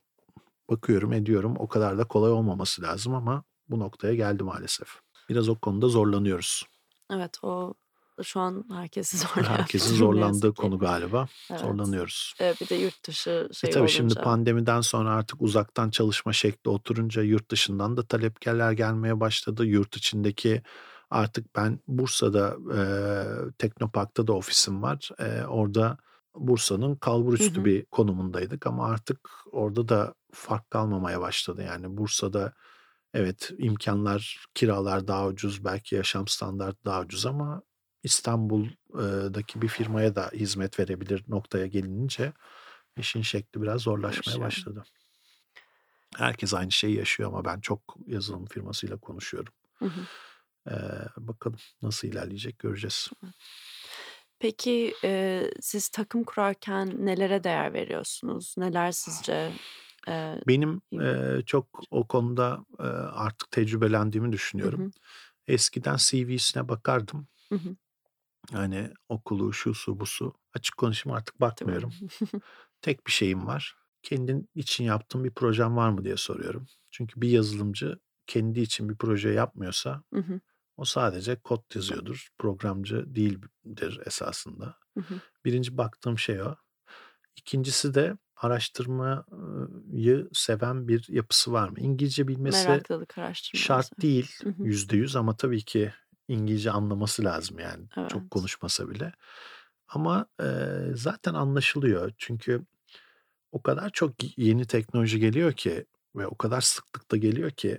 [0.70, 4.88] bakıyorum ediyorum o kadar da kolay olmaması lazım ama bu noktaya geldi maalesef.
[5.28, 6.64] Biraz o konuda zorlanıyoruz.
[7.10, 7.74] Evet o
[8.22, 11.28] şu an herkesi zorlayan Herkesin zorlandığı konu galiba.
[11.50, 11.60] Evet.
[11.60, 12.34] Zorlanıyoruz.
[12.40, 14.22] Ee, bir de yurt dışı E şey tabii şimdi olunca.
[14.22, 19.66] pandemiden sonra artık uzaktan çalışma şekli oturunca yurt dışından da talepkeler gelmeye başladı.
[19.66, 20.62] Yurt içindeki
[21.10, 22.80] artık ben Bursa'da e,
[23.58, 25.10] Teknopark'ta da ofisim var.
[25.18, 25.98] E, orada
[26.34, 27.64] Bursa'nın Hı kalburüstü hı.
[27.64, 31.62] bir konumundaydık ama artık orada da fark kalmamaya başladı.
[31.62, 32.52] Yani Bursa'da
[33.14, 37.62] evet imkanlar, kiralar daha ucuz, belki yaşam standartı daha ucuz ama
[38.04, 42.32] İstanbul'daki bir firmaya da hizmet verebilir noktaya gelince
[42.98, 44.46] işin şekli biraz zorlaşmaya Zorlaşıyor.
[44.46, 44.84] başladı.
[46.16, 49.52] Herkes aynı şeyi yaşıyor ama ben çok yazılım firmasıyla konuşuyorum.
[49.78, 50.00] Hı hı.
[50.70, 50.74] Ee,
[51.16, 53.10] bakalım nasıl ilerleyecek göreceğiz.
[54.38, 58.54] Peki e, siz takım kurarken nelere değer veriyorsunuz?
[58.58, 59.50] Neler sizce
[60.08, 64.80] e, Benim e, çok o konuda e, artık tecrübelendiğimi Hı düşünüyorum.
[64.80, 64.90] hı.
[65.48, 67.26] Eskiden CV'sine bakardım.
[67.48, 67.76] Hı hı.
[68.52, 70.34] Yani okulu, şusu, busu.
[70.54, 71.76] Açık konuşayım artık Değil mi?
[71.76, 71.92] bakmıyorum.
[72.82, 73.76] Tek bir şeyim var.
[74.02, 76.66] Kendin için yaptığın bir projen var mı diye soruyorum.
[76.90, 80.40] Çünkü bir yazılımcı kendi için bir proje yapmıyorsa Hı hı.
[80.76, 82.28] o sadece kod yazıyordur.
[82.38, 84.76] Programcı değildir esasında.
[84.94, 85.20] Hı hı.
[85.44, 86.54] Birinci baktığım şey o.
[87.36, 91.80] İkincisi de araştırmayı seven bir yapısı var mı?
[91.80, 94.02] İngilizce bilmesi Meraklılık araştırma şart mesela.
[94.02, 94.64] değil Hı hı.
[94.64, 95.92] yüzde yüz ama tabii ki
[96.28, 98.30] İngilizce anlaması lazım yani çok Evet.
[98.30, 99.12] konuşmasa bile.
[99.88, 100.46] Ama e,
[100.94, 102.62] zaten anlaşılıyor çünkü
[103.52, 105.84] o kadar çok yeni teknoloji geliyor ki
[106.16, 107.78] ve o kadar sıklıkta geliyor ki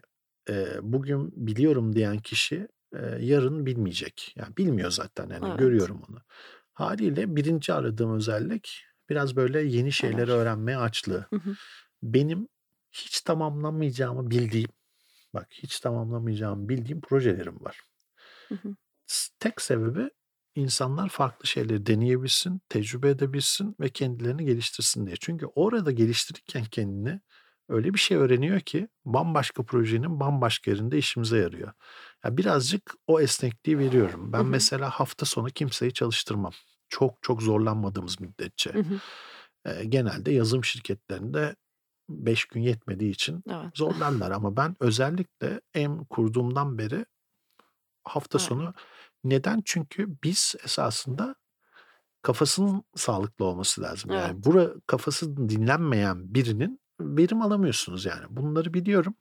[0.50, 4.34] e, bugün biliyorum diyen kişi e, yarın bilmeyecek.
[4.36, 5.60] Yani bilmiyor zaten yani Evet.
[5.60, 6.22] görüyorum onu.
[6.74, 10.30] Haliyle birinci aradığım özellik biraz böyle yeni şeyleri Araş.
[10.30, 11.26] öğrenmeye açlığı.
[11.30, 11.56] Hı hı.
[12.04, 12.48] Benim
[12.92, 14.70] hiç tamamlamayacağımı bildiğim,
[15.34, 17.82] bak hiç tamamlamayacağımı bildiğim projelerim var.
[18.52, 18.76] Hı hı.
[19.40, 20.10] Tek sebebi
[20.56, 25.16] insanlar farklı şeyleri deneyebilsin, tecrübe edebilsin ve kendilerini geliştirsin diye.
[25.20, 27.22] Çünkü orada geliştirirken kendini
[27.70, 31.72] öyle bir şey öğreniyor ki bambaşka projenin bambaşka yerinde işimize yarıyor.
[32.26, 34.34] Ya birazcık o esnekliği veriyorum.
[34.36, 34.46] Hı Ben hı.
[34.46, 36.52] mesela hafta sonu kimseyi çalıştırmam.
[36.90, 38.76] Çok çok zorlanmadığımız müddetçe.
[38.76, 39.02] Hı hı.
[39.66, 41.56] Ee, genelde yazılım şirketlerinde
[42.10, 43.74] 5 gün yetmediği için Evet.
[43.74, 47.06] zorlarlar ama ben özellikle em kurduğumdan beri
[48.06, 48.48] hafta Evet.
[48.48, 48.74] sonu
[49.24, 49.62] neden?
[49.66, 51.36] Çünkü biz esasında
[52.22, 54.12] kafasının sağlıklı olması lazım.
[54.12, 54.22] Evet.
[54.24, 58.26] Yani bura kafası dinlenmeyen birinin verim alamıyorsunuz yani.
[58.30, 59.16] Bunları biliyorum.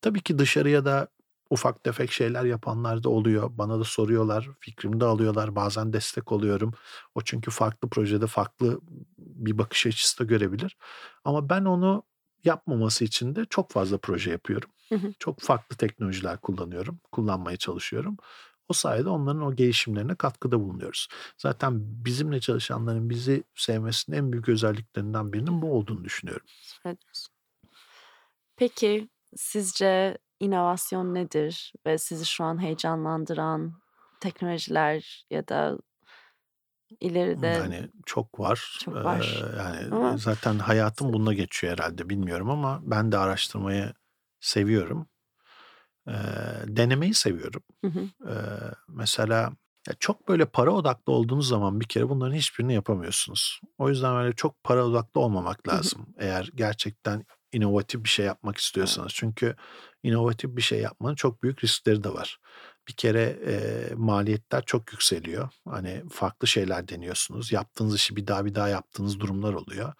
[0.00, 1.08] Tabii ki dışarıya da
[1.50, 3.50] ufak tefek şeyler yapanlar da oluyor.
[3.52, 5.56] Bana da soruyorlar, fikrimi de alıyorlar.
[5.56, 6.72] Bazen destek oluyorum.
[7.14, 8.80] O çünkü farklı projede farklı
[9.18, 10.76] bir bakış açısı da görebilir.
[11.24, 12.02] Ama ben onu
[12.44, 14.70] yapmaması için de çok fazla proje yapıyorum.
[14.88, 15.12] Hı hı.
[15.18, 18.16] Çok farklı teknolojiler kullanıyorum, kullanmaya çalışıyorum.
[18.68, 21.08] O sayede onların o gelişimlerine katkıda bulunuyoruz.
[21.38, 21.74] Zaten
[22.04, 26.46] bizimle çalışanların bizi sevmesinin en büyük özelliklerinden birinin bu olduğunu düşünüyorum.
[26.84, 26.98] Evet.
[28.56, 33.72] Peki sizce inovasyon nedir ve sizi şu an heyecanlandıran
[34.20, 35.78] teknolojiler ya da
[37.00, 38.78] ileride Yani çok var.
[38.84, 43.92] çok var yani ama zaten hayatım bununla geçiyor herhalde bilmiyorum ama ben de araştırmayı
[44.40, 45.08] seviyorum.
[46.08, 46.12] Ee,
[46.66, 47.62] denemeyi seviyorum.
[47.84, 48.08] Hı hı.
[48.28, 48.32] Ee,
[48.88, 49.52] mesela
[49.88, 53.60] ya çok böyle para odaklı olduğunuz zaman bir kere bunların hiçbirini yapamıyorsunuz.
[53.78, 55.76] O yüzden böyle çok para odaklı olmamak Hı hı.
[55.76, 56.06] lazım.
[56.18, 58.64] Eğer gerçekten inovatif bir şey yapmak Evet.
[58.64, 59.12] istiyorsanız.
[59.14, 59.56] Çünkü
[60.02, 62.38] inovatif bir şey yapmanın çok büyük riskleri de var.
[62.88, 63.54] Bir kere e,
[63.94, 65.48] maliyetler çok yükseliyor.
[65.68, 67.52] Hani farklı şeyler deniyorsunuz.
[67.52, 69.92] Yaptığınız işi bir daha bir daha yaptığınız durumlar oluyor.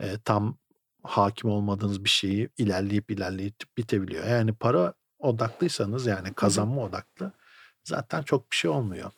[0.00, 0.58] E, tam
[1.02, 4.26] hakim olmadığınız bir şeyi ilerleyip ilerleyip bitebiliyor.
[4.26, 7.32] Yani para odaklıysanız yani kazanma odaklı
[7.84, 9.10] zaten çok bir şey olmuyor.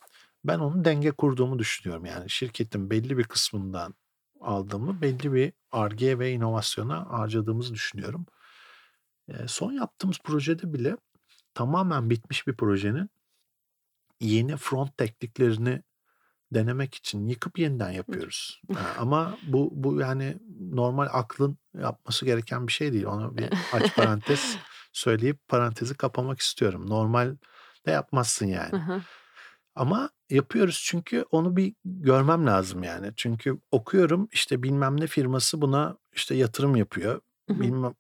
[0.45, 2.05] Ben onun denge kurduğumu düşünüyorum.
[2.05, 3.95] Yani şirketin belli bir kısmından
[4.41, 8.27] aldığımı belli bir Ar-Ge ve inovasyona harcadığımızı düşünüyorum.
[9.29, 10.97] E, son yaptığımız projede bile
[11.55, 13.11] tamamen bitmiş bir projenin
[14.21, 15.83] yeni front tekniklerini
[16.55, 18.63] denemek için yıkıp yeniden yapıyoruz.
[18.99, 23.05] Ama bu bu yani normal aklın yapması gereken bir şey değil.
[23.05, 24.57] Onu bir aç parantez
[24.93, 26.91] söyleyip parantezi kapamak istiyorum.
[26.91, 27.37] Normal
[27.87, 29.03] de yapmazsın yani.
[29.75, 33.13] Ama yapıyoruz çünkü onu bir görmem lazım yani.
[33.17, 37.21] Çünkü okuyorum işte bilmem ne firması buna işte yatırım yapıyor.
[37.49, 37.95] Bilmem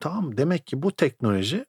[0.00, 1.66] tamam demek ki bu teknoloji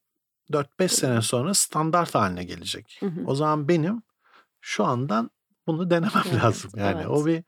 [0.51, 2.97] 4-5 sene sonra standart haline gelecek.
[2.99, 3.23] Hı hı.
[3.25, 4.01] O zaman benim
[4.61, 5.31] şu andan
[5.67, 6.71] bunu denemem Evet, lazım.
[6.75, 7.07] Yani evet.
[7.07, 7.43] o bir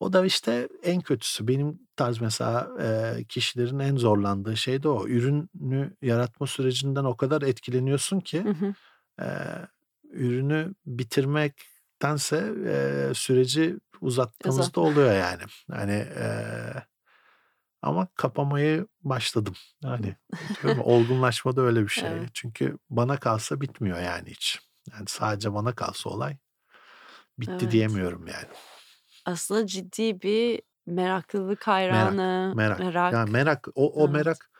[0.00, 5.08] o da işte en kötüsü benim tarz mesela e, kişilerin en zorlandığı şey de o.
[5.08, 8.74] Ürünü yaratma sürecinden o kadar etkileniyorsun ki Hı hı.
[9.24, 9.26] e,
[10.10, 14.82] ürünü bitirmektense e, süreci uzattığımızda Uzatma.
[14.82, 15.42] oluyor yani.
[15.70, 16.24] Hani e,
[17.90, 19.54] ama kapamayı başladım.
[19.82, 20.16] Yani
[20.84, 22.10] olgunlaşma da öyle bir şey.
[22.10, 22.30] Evet.
[22.34, 24.60] Çünkü bana kalsa bitmiyor yani hiç.
[24.92, 26.36] Yani sadece bana kalsa olay
[27.38, 27.72] bitti Evet.
[27.72, 28.48] diyemiyorum yani.
[29.24, 32.78] Aslında ciddi bir meraklılık hayranı, Merak.
[32.78, 33.12] merak.
[33.12, 34.14] Yani merak o o Evet.
[34.14, 34.50] merak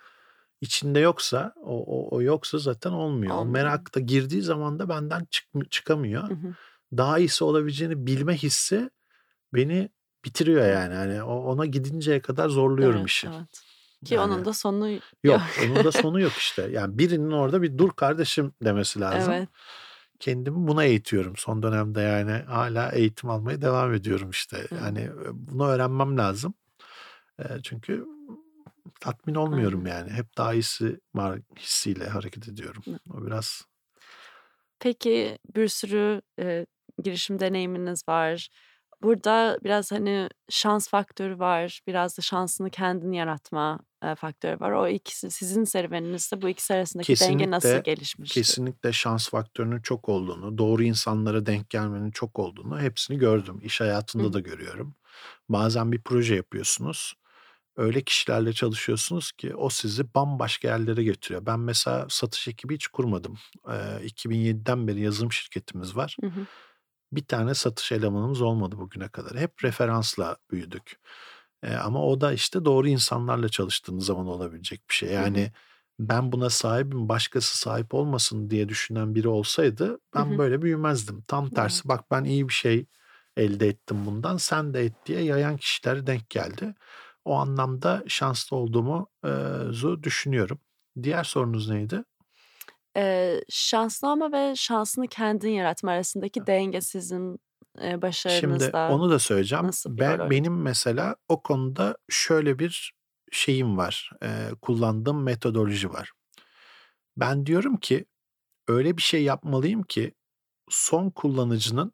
[0.61, 3.35] içinde yoksa o, o, o yoksa zaten olmuyor.
[3.35, 3.65] O Olmuyor.
[3.65, 6.23] merak da girdiği zaman da benden çık, çıkamıyor.
[6.31, 6.55] Hı hı.
[6.97, 8.91] Daha iyisi olabileceğini bilme hissi
[9.55, 9.91] beni
[10.25, 10.95] bitiriyor yani.
[10.95, 13.27] Hani ona gidinceye kadar zorluyorum Evet, işi.
[13.27, 13.63] evet.
[14.05, 15.03] Ki Yani onun da sonu yok.
[15.25, 15.41] yok.
[15.67, 16.69] Onun da sonu yok işte.
[16.71, 19.33] Yani birinin orada bir dur kardeşim demesi lazım.
[19.33, 19.49] Evet.
[20.21, 24.67] Kendimi buna eğitiyorum son dönemde yani hala eğitim almaya devam ediyorum işte.
[24.83, 26.55] Yani bunu öğrenmem lazım.
[27.63, 28.07] Çünkü
[29.01, 30.11] tatmin olmuyorum yani.
[30.11, 32.83] Hep daha iyisi var hissiyle hareket ediyorum.
[33.15, 33.63] O biraz
[34.79, 36.67] Peki bir sürü e,
[37.03, 38.49] girişim deneyiminiz var.
[39.03, 41.81] Burada biraz hani şans faktörü var.
[41.87, 43.79] Biraz da şansını kendin yaratma
[44.17, 44.71] faktörü var.
[44.73, 48.35] O ikisi sizin serüveninizde bu ikisi arasındaki denge nasıl kesinlikle gelişmişti?
[48.35, 53.61] kesinlikle şans faktörünün çok olduğunu, doğru insanlara denk gelmenin çok olduğunu hepsini gördüm.
[53.63, 54.33] İş hayatında hı.
[54.33, 54.95] da görüyorum.
[55.49, 57.15] Bazen bir proje yapıyorsunuz.
[57.77, 61.47] Öyle kişilerle çalışıyorsunuz ki o sizi bambaşka yerlere götürüyor.
[61.47, 63.39] Ben mesela satış ekibi hiç kurmadım.
[63.69, 66.17] Ee, 2007'den beri yazılım şirketimiz var.
[66.21, 66.47] Hı hı.
[67.13, 69.37] Bir tane satış elemanımız olmadı bugüne kadar.
[69.37, 71.01] Hep referansla büyüdük.
[71.63, 75.11] Ee, ama o da işte doğru insanlarla çalıştığınız zaman olabilecek bir şey.
[75.11, 75.53] Yani
[75.99, 80.39] ben buna sahibim, başkası sahip olmasın diye düşünen biri olsaydı ben hı.
[80.39, 81.23] böyle büyümezdim.
[81.23, 82.87] Tam tersi bak ben iyi bir şey
[83.37, 86.75] elde ettim bundan, sen de et diye yayan kişiler denk geldi.
[87.25, 90.59] O anlamda şanslı olduğumu e, düşünüyorum.
[91.03, 92.05] Diğer sorunuz neydi?
[92.97, 97.39] E, şanslama ve şansını kendin yaratma arasındaki denge sizin
[97.83, 99.65] e, Şimdi başarınızda onu da söyleyeceğim.
[99.67, 100.31] nasıl bir rol Ben oynuyor?
[100.31, 102.93] benim mesela o konuda şöyle bir
[103.33, 104.11] şeyim var.
[104.23, 104.29] e,
[104.63, 106.13] kullandığım metodoloji var.
[107.17, 108.05] Ben diyorum ki
[108.69, 110.15] öyle bir şey yapmalıyım ki
[110.71, 111.93] son kullanıcının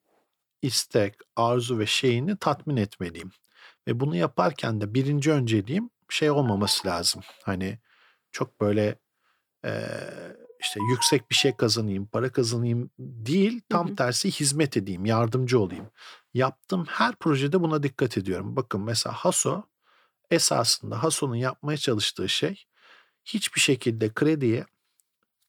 [0.63, 3.31] istek, arzu ve şeyini tatmin etmeliyim.
[3.89, 7.23] Ve bunu yaparken de birinci önceliğim şey olmaması lazım.
[7.45, 7.79] Hani
[8.33, 8.99] çok böyle
[9.65, 13.55] eee, işte yüksek bir şey kazanayım, para kazanayım değil.
[13.55, 13.97] Hı Tam hı.
[13.97, 15.87] tersi hizmet edeyim, yardımcı olayım.
[16.35, 18.57] Yaptığım her projede buna dikkat ediyorum.
[18.57, 19.63] Bakın mesela Haso
[20.31, 22.65] esasında Haso'nun yapmaya çalıştığı şey
[23.25, 24.67] hiçbir şekilde krediye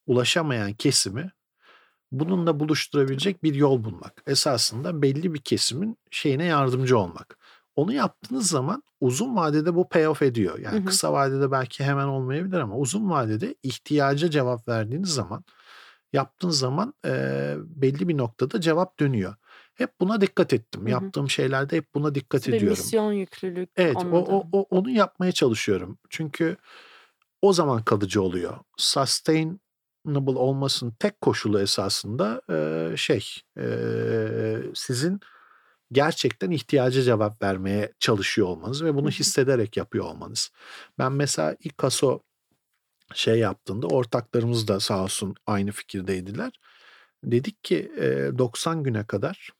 [0.06, 1.32] ulaşamayan kesimi
[2.12, 4.22] bununla buluşturabilecek bir yol bulmak.
[4.26, 7.37] Esasında belli bir kesimin şeyine yardımcı olmak.
[7.78, 10.58] Onu yaptığınız zaman uzun vadede bu payoff ediyor.
[10.58, 10.84] Hı Yani hı.
[10.84, 15.44] kısa vadede belki hemen olmayabilir ama uzun vadede ihtiyaca cevap verdiğiniz zaman
[16.12, 19.34] yaptığınız zaman e, belli bir noktada cevap dönüyor.
[19.74, 20.80] Hep buna dikkat ettim.
[20.80, 20.90] Hı hı.
[20.90, 22.78] Yaptığım şeylerde hep buna dikkat Bir ediyorum.
[22.78, 25.98] misyon yüklülük Evet, o, o, o onu yapmaya çalışıyorum.
[26.10, 26.56] Çünkü
[27.42, 28.56] o zaman kalıcı oluyor.
[28.76, 29.58] Sustainable
[30.38, 33.26] olmasının tek koşulu esasında e, şey
[33.58, 33.66] e,
[34.74, 35.20] sizin
[35.92, 40.50] gerçekten ihtiyaca cevap vermeye çalışıyor olmanız ve bunu hissederek yapıyor olmanız.
[40.98, 42.20] Ben mesela ilk kaso
[43.14, 46.52] şey yaptığında ortaklarımız da sağ olsun aynı fikirdeydiler.
[47.24, 49.50] Dedik ki e, 90 güne kadar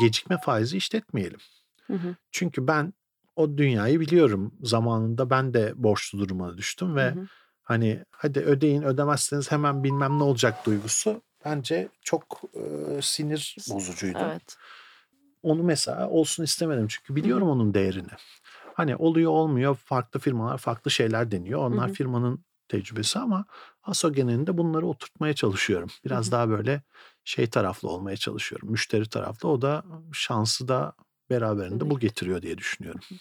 [0.00, 1.40] gecikme faizi işletmeyelim.
[1.86, 2.16] Hı hı.
[2.30, 2.92] Çünkü ben
[3.36, 4.54] o dünyayı biliyorum.
[4.62, 7.26] Zamanında ben de borçlu duruma düştüm Hı ve hı.
[7.62, 14.18] hani hadi ödeyin ödemezseniz hemen bilmem ne olacak duygusu bence çok e, sinir bozucuydu.
[14.22, 14.56] Evet.
[15.44, 18.08] Onu mesela olsun istemedim çünkü biliyorum onun değerini.
[18.74, 21.60] Hani oluyor olmuyor farklı firmalar farklı şeyler deniyor.
[21.60, 21.92] Onlar hı.
[21.92, 23.44] firmanın tecrübesi ama
[23.82, 25.90] ASO genelinde bunları oturtmaya çalışıyorum.
[26.04, 26.32] Biraz hı.
[26.32, 26.82] daha böyle
[27.24, 28.70] şey taraflı olmaya çalışıyorum.
[28.70, 29.48] Müşteri taraflı.
[29.48, 30.92] O da şansı da
[31.30, 33.00] beraberinde bu getiriyor diye düşünüyorum.
[33.08, 33.18] Hı hı.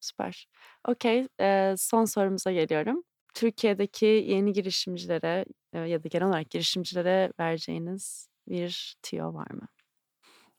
[0.00, 0.48] Süper.
[0.88, 1.28] Okey.
[1.40, 3.02] Eee, son sorumuza geliyorum.
[3.34, 9.68] Türkiye'deki yeni girişimcilere e, ya da genel olarak girişimcilere vereceğiniz bir tiyo var mı?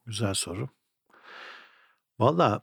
[0.05, 0.69] Güzel soru.
[2.19, 2.61] Valla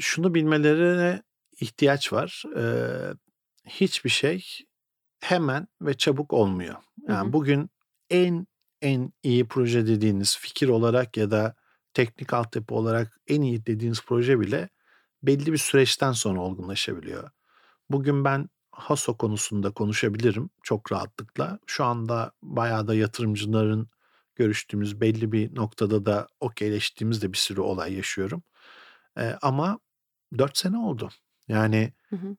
[0.00, 1.22] şunu bilmelerine
[1.60, 2.42] ihtiyaç var.
[2.56, 3.14] Ee,
[3.66, 4.46] hiçbir şey
[5.20, 6.76] hemen ve çabuk olmuyor.
[7.08, 7.32] Yani hı hı.
[7.32, 7.70] bugün
[8.10, 8.46] en
[8.82, 11.54] en iyi proje dediğiniz fikir olarak ya da
[11.94, 14.68] teknik altyapı olarak en iyi dediğiniz proje bile
[15.22, 17.30] belli bir süreçten sonra olgunlaşabiliyor.
[17.90, 21.58] Bugün ben Haso konusunda konuşabilirim çok rahatlıkla.
[21.66, 23.88] Şu anda bayağı da yatırımcıların
[24.36, 28.42] görüştüğümüz belli bir noktada da okeyleştiğimiz de bir sürü olay yaşıyorum.
[29.18, 29.78] Ee, ama
[30.38, 31.08] 4 sene oldu.
[31.48, 32.36] Yani hı hı.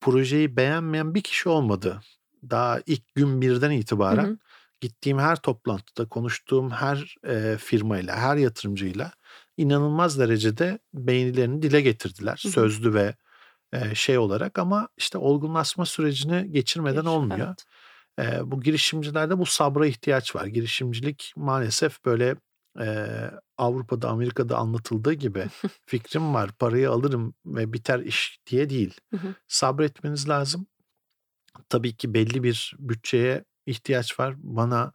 [0.00, 2.00] projeyi beğenmeyen bir kişi olmadı.
[2.50, 4.38] Daha ilk gün birden itibaren hı hı.
[4.80, 9.12] gittiğim her toplantıda konuştuğum her e, firmayla, her yatırımcıyla
[9.56, 12.40] inanılmaz derecede beğenilerini dile getirdiler.
[12.42, 12.52] Hı hı.
[12.52, 13.14] Sözlü ve
[13.72, 17.54] e, şey olarak ama işte olgunlaşma sürecini geçirmeden Geç, olmuyor.
[18.18, 18.34] Evet.
[18.34, 20.46] E, bu girişimcilerde bu sabra ihtiyaç var.
[20.46, 22.36] Girişimcilik maalesef böyle
[22.80, 23.06] e,
[23.58, 25.46] Avrupa'da, Amerika'da anlatıldığı gibi
[25.86, 29.00] fikrim var, parayı alırım ve biter iş diye değil.
[29.48, 30.66] Sabretmeniz lazım.
[31.68, 34.34] Tabii ki belli bir bütçeye ihtiyaç var.
[34.38, 34.92] Bana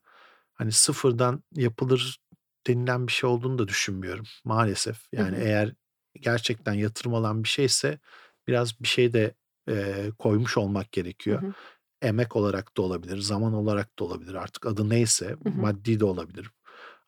[0.53, 2.19] hani sıfırdan yapılır
[2.67, 5.07] denilen bir şey olduğunu da düşünmüyorum maalesef.
[5.13, 5.73] Yani eğer
[6.15, 7.99] gerçekten yatırım alan bir şeyse
[8.47, 9.33] biraz bir şey de
[9.69, 11.41] e, koymuş olmak gerekiyor.
[11.41, 11.53] Hı hı
[12.01, 14.33] emek olarak da olabilir, zaman olarak da olabilir.
[14.33, 15.61] Artık adı neyse, hı hı.
[15.61, 16.51] maddi de olabilir.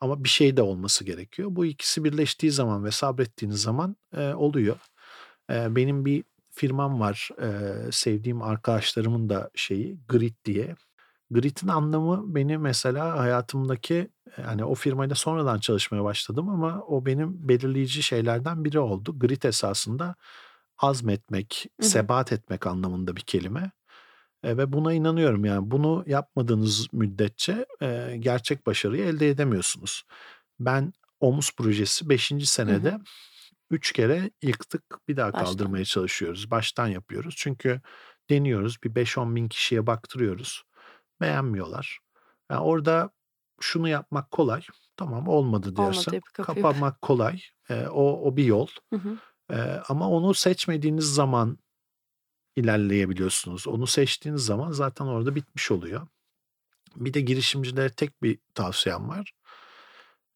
[0.02, 1.50] Ama bir şey de olması gerekiyor.
[1.52, 4.78] Bu ikisi birleştiği zaman ve sabrettiğiniz zaman e, oluyor.
[5.52, 7.30] E, benim bir firmam var.
[7.42, 10.76] E, sevdiğim arkadaşlarımın da şeyi Grit diye.
[11.32, 18.04] Grit'in anlamı beni mesela hayatımdaki yani o firmayla sonradan çalışmaya başladım ama o benim belirleyici
[18.04, 19.20] şeylerden biri oldu.
[19.20, 20.16] Grit esasında
[20.78, 23.72] azmetmek, sebat etmek anlamında bir kelime.
[24.44, 30.04] Ve buna inanıyorum yani bunu yapmadığınız müddetçe e, gerçek başarıyı elde edemiyorsunuz.
[30.60, 32.34] Ben Omuz projesi 5.
[32.46, 32.98] senede
[33.70, 35.46] 3 kere yıktık bir daha Baştan.
[35.46, 36.52] kaldırmaya çalışıyoruz.
[36.52, 37.82] Baştan yapıyoruz çünkü
[38.30, 40.64] deniyoruz bir 5-10 bin kişiye baktırıyoruz.
[41.22, 42.00] Beğenmiyorlar.
[42.52, 43.10] Yani orada
[43.60, 44.62] şunu yapmak kolay.
[44.98, 47.42] Tamam olmadı diyorsan olmadı, kapamak kolay.
[47.70, 48.68] E, o, o bir yol.
[48.94, 49.18] Hı hı.
[49.88, 51.58] Ama onu seçmediğiniz zaman
[52.56, 53.68] ilerleyebiliyorsunuz.
[53.68, 56.08] Onu seçtiğiniz zaman zaten orada bitmiş oluyor.
[56.96, 59.34] Bir de girişimcilere tek bir tavsiyem var.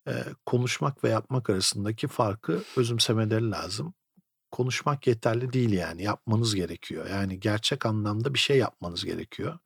[0.07, 3.93] Ee, konuşmak ve yapmak arasındaki farkı özümsemeleri lazım.
[4.51, 7.09] Konuşmak yeterli değil yani yapmanız gerekiyor.
[7.09, 9.59] Yani gerçek anlamda bir şey yapmanız gerekiyor.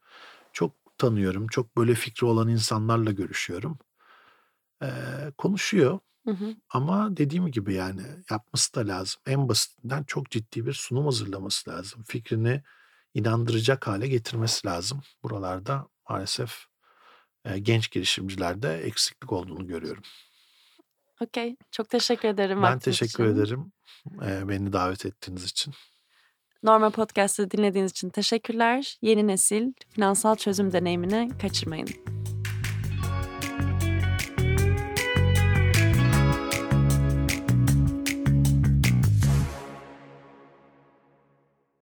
[0.53, 3.79] Çok tanıyorum, çok böyle fikri olan insanlarla görüşüyorum.
[4.83, 4.87] Ee,
[5.37, 5.99] konuşuyor
[6.30, 6.55] Hı hı.
[6.69, 8.01] Ama dediğim gibi yani
[8.32, 9.21] yapması da lazım.
[9.25, 12.03] En basitinden çok ciddi bir sunum hazırlaması lazım.
[12.07, 12.63] Fikrini
[13.13, 15.01] inandıracak hale getirmesi lazım.
[15.23, 16.65] Buralarda maalesef
[17.45, 20.03] e, genç girişimcilerde eksiklik olduğunu görüyorum.
[21.21, 21.55] Okey.
[21.71, 22.63] Çok teşekkür ederim.
[22.63, 23.36] Ben teşekkür için.
[23.36, 23.71] ederim
[24.25, 25.73] e, beni davet ettiğiniz için.
[26.63, 28.97] Norma Podcast'ı dinlediğiniz için teşekkürler.
[29.01, 32.18] Yeni nesil finansal çözüm deneyimini kaçırmayın.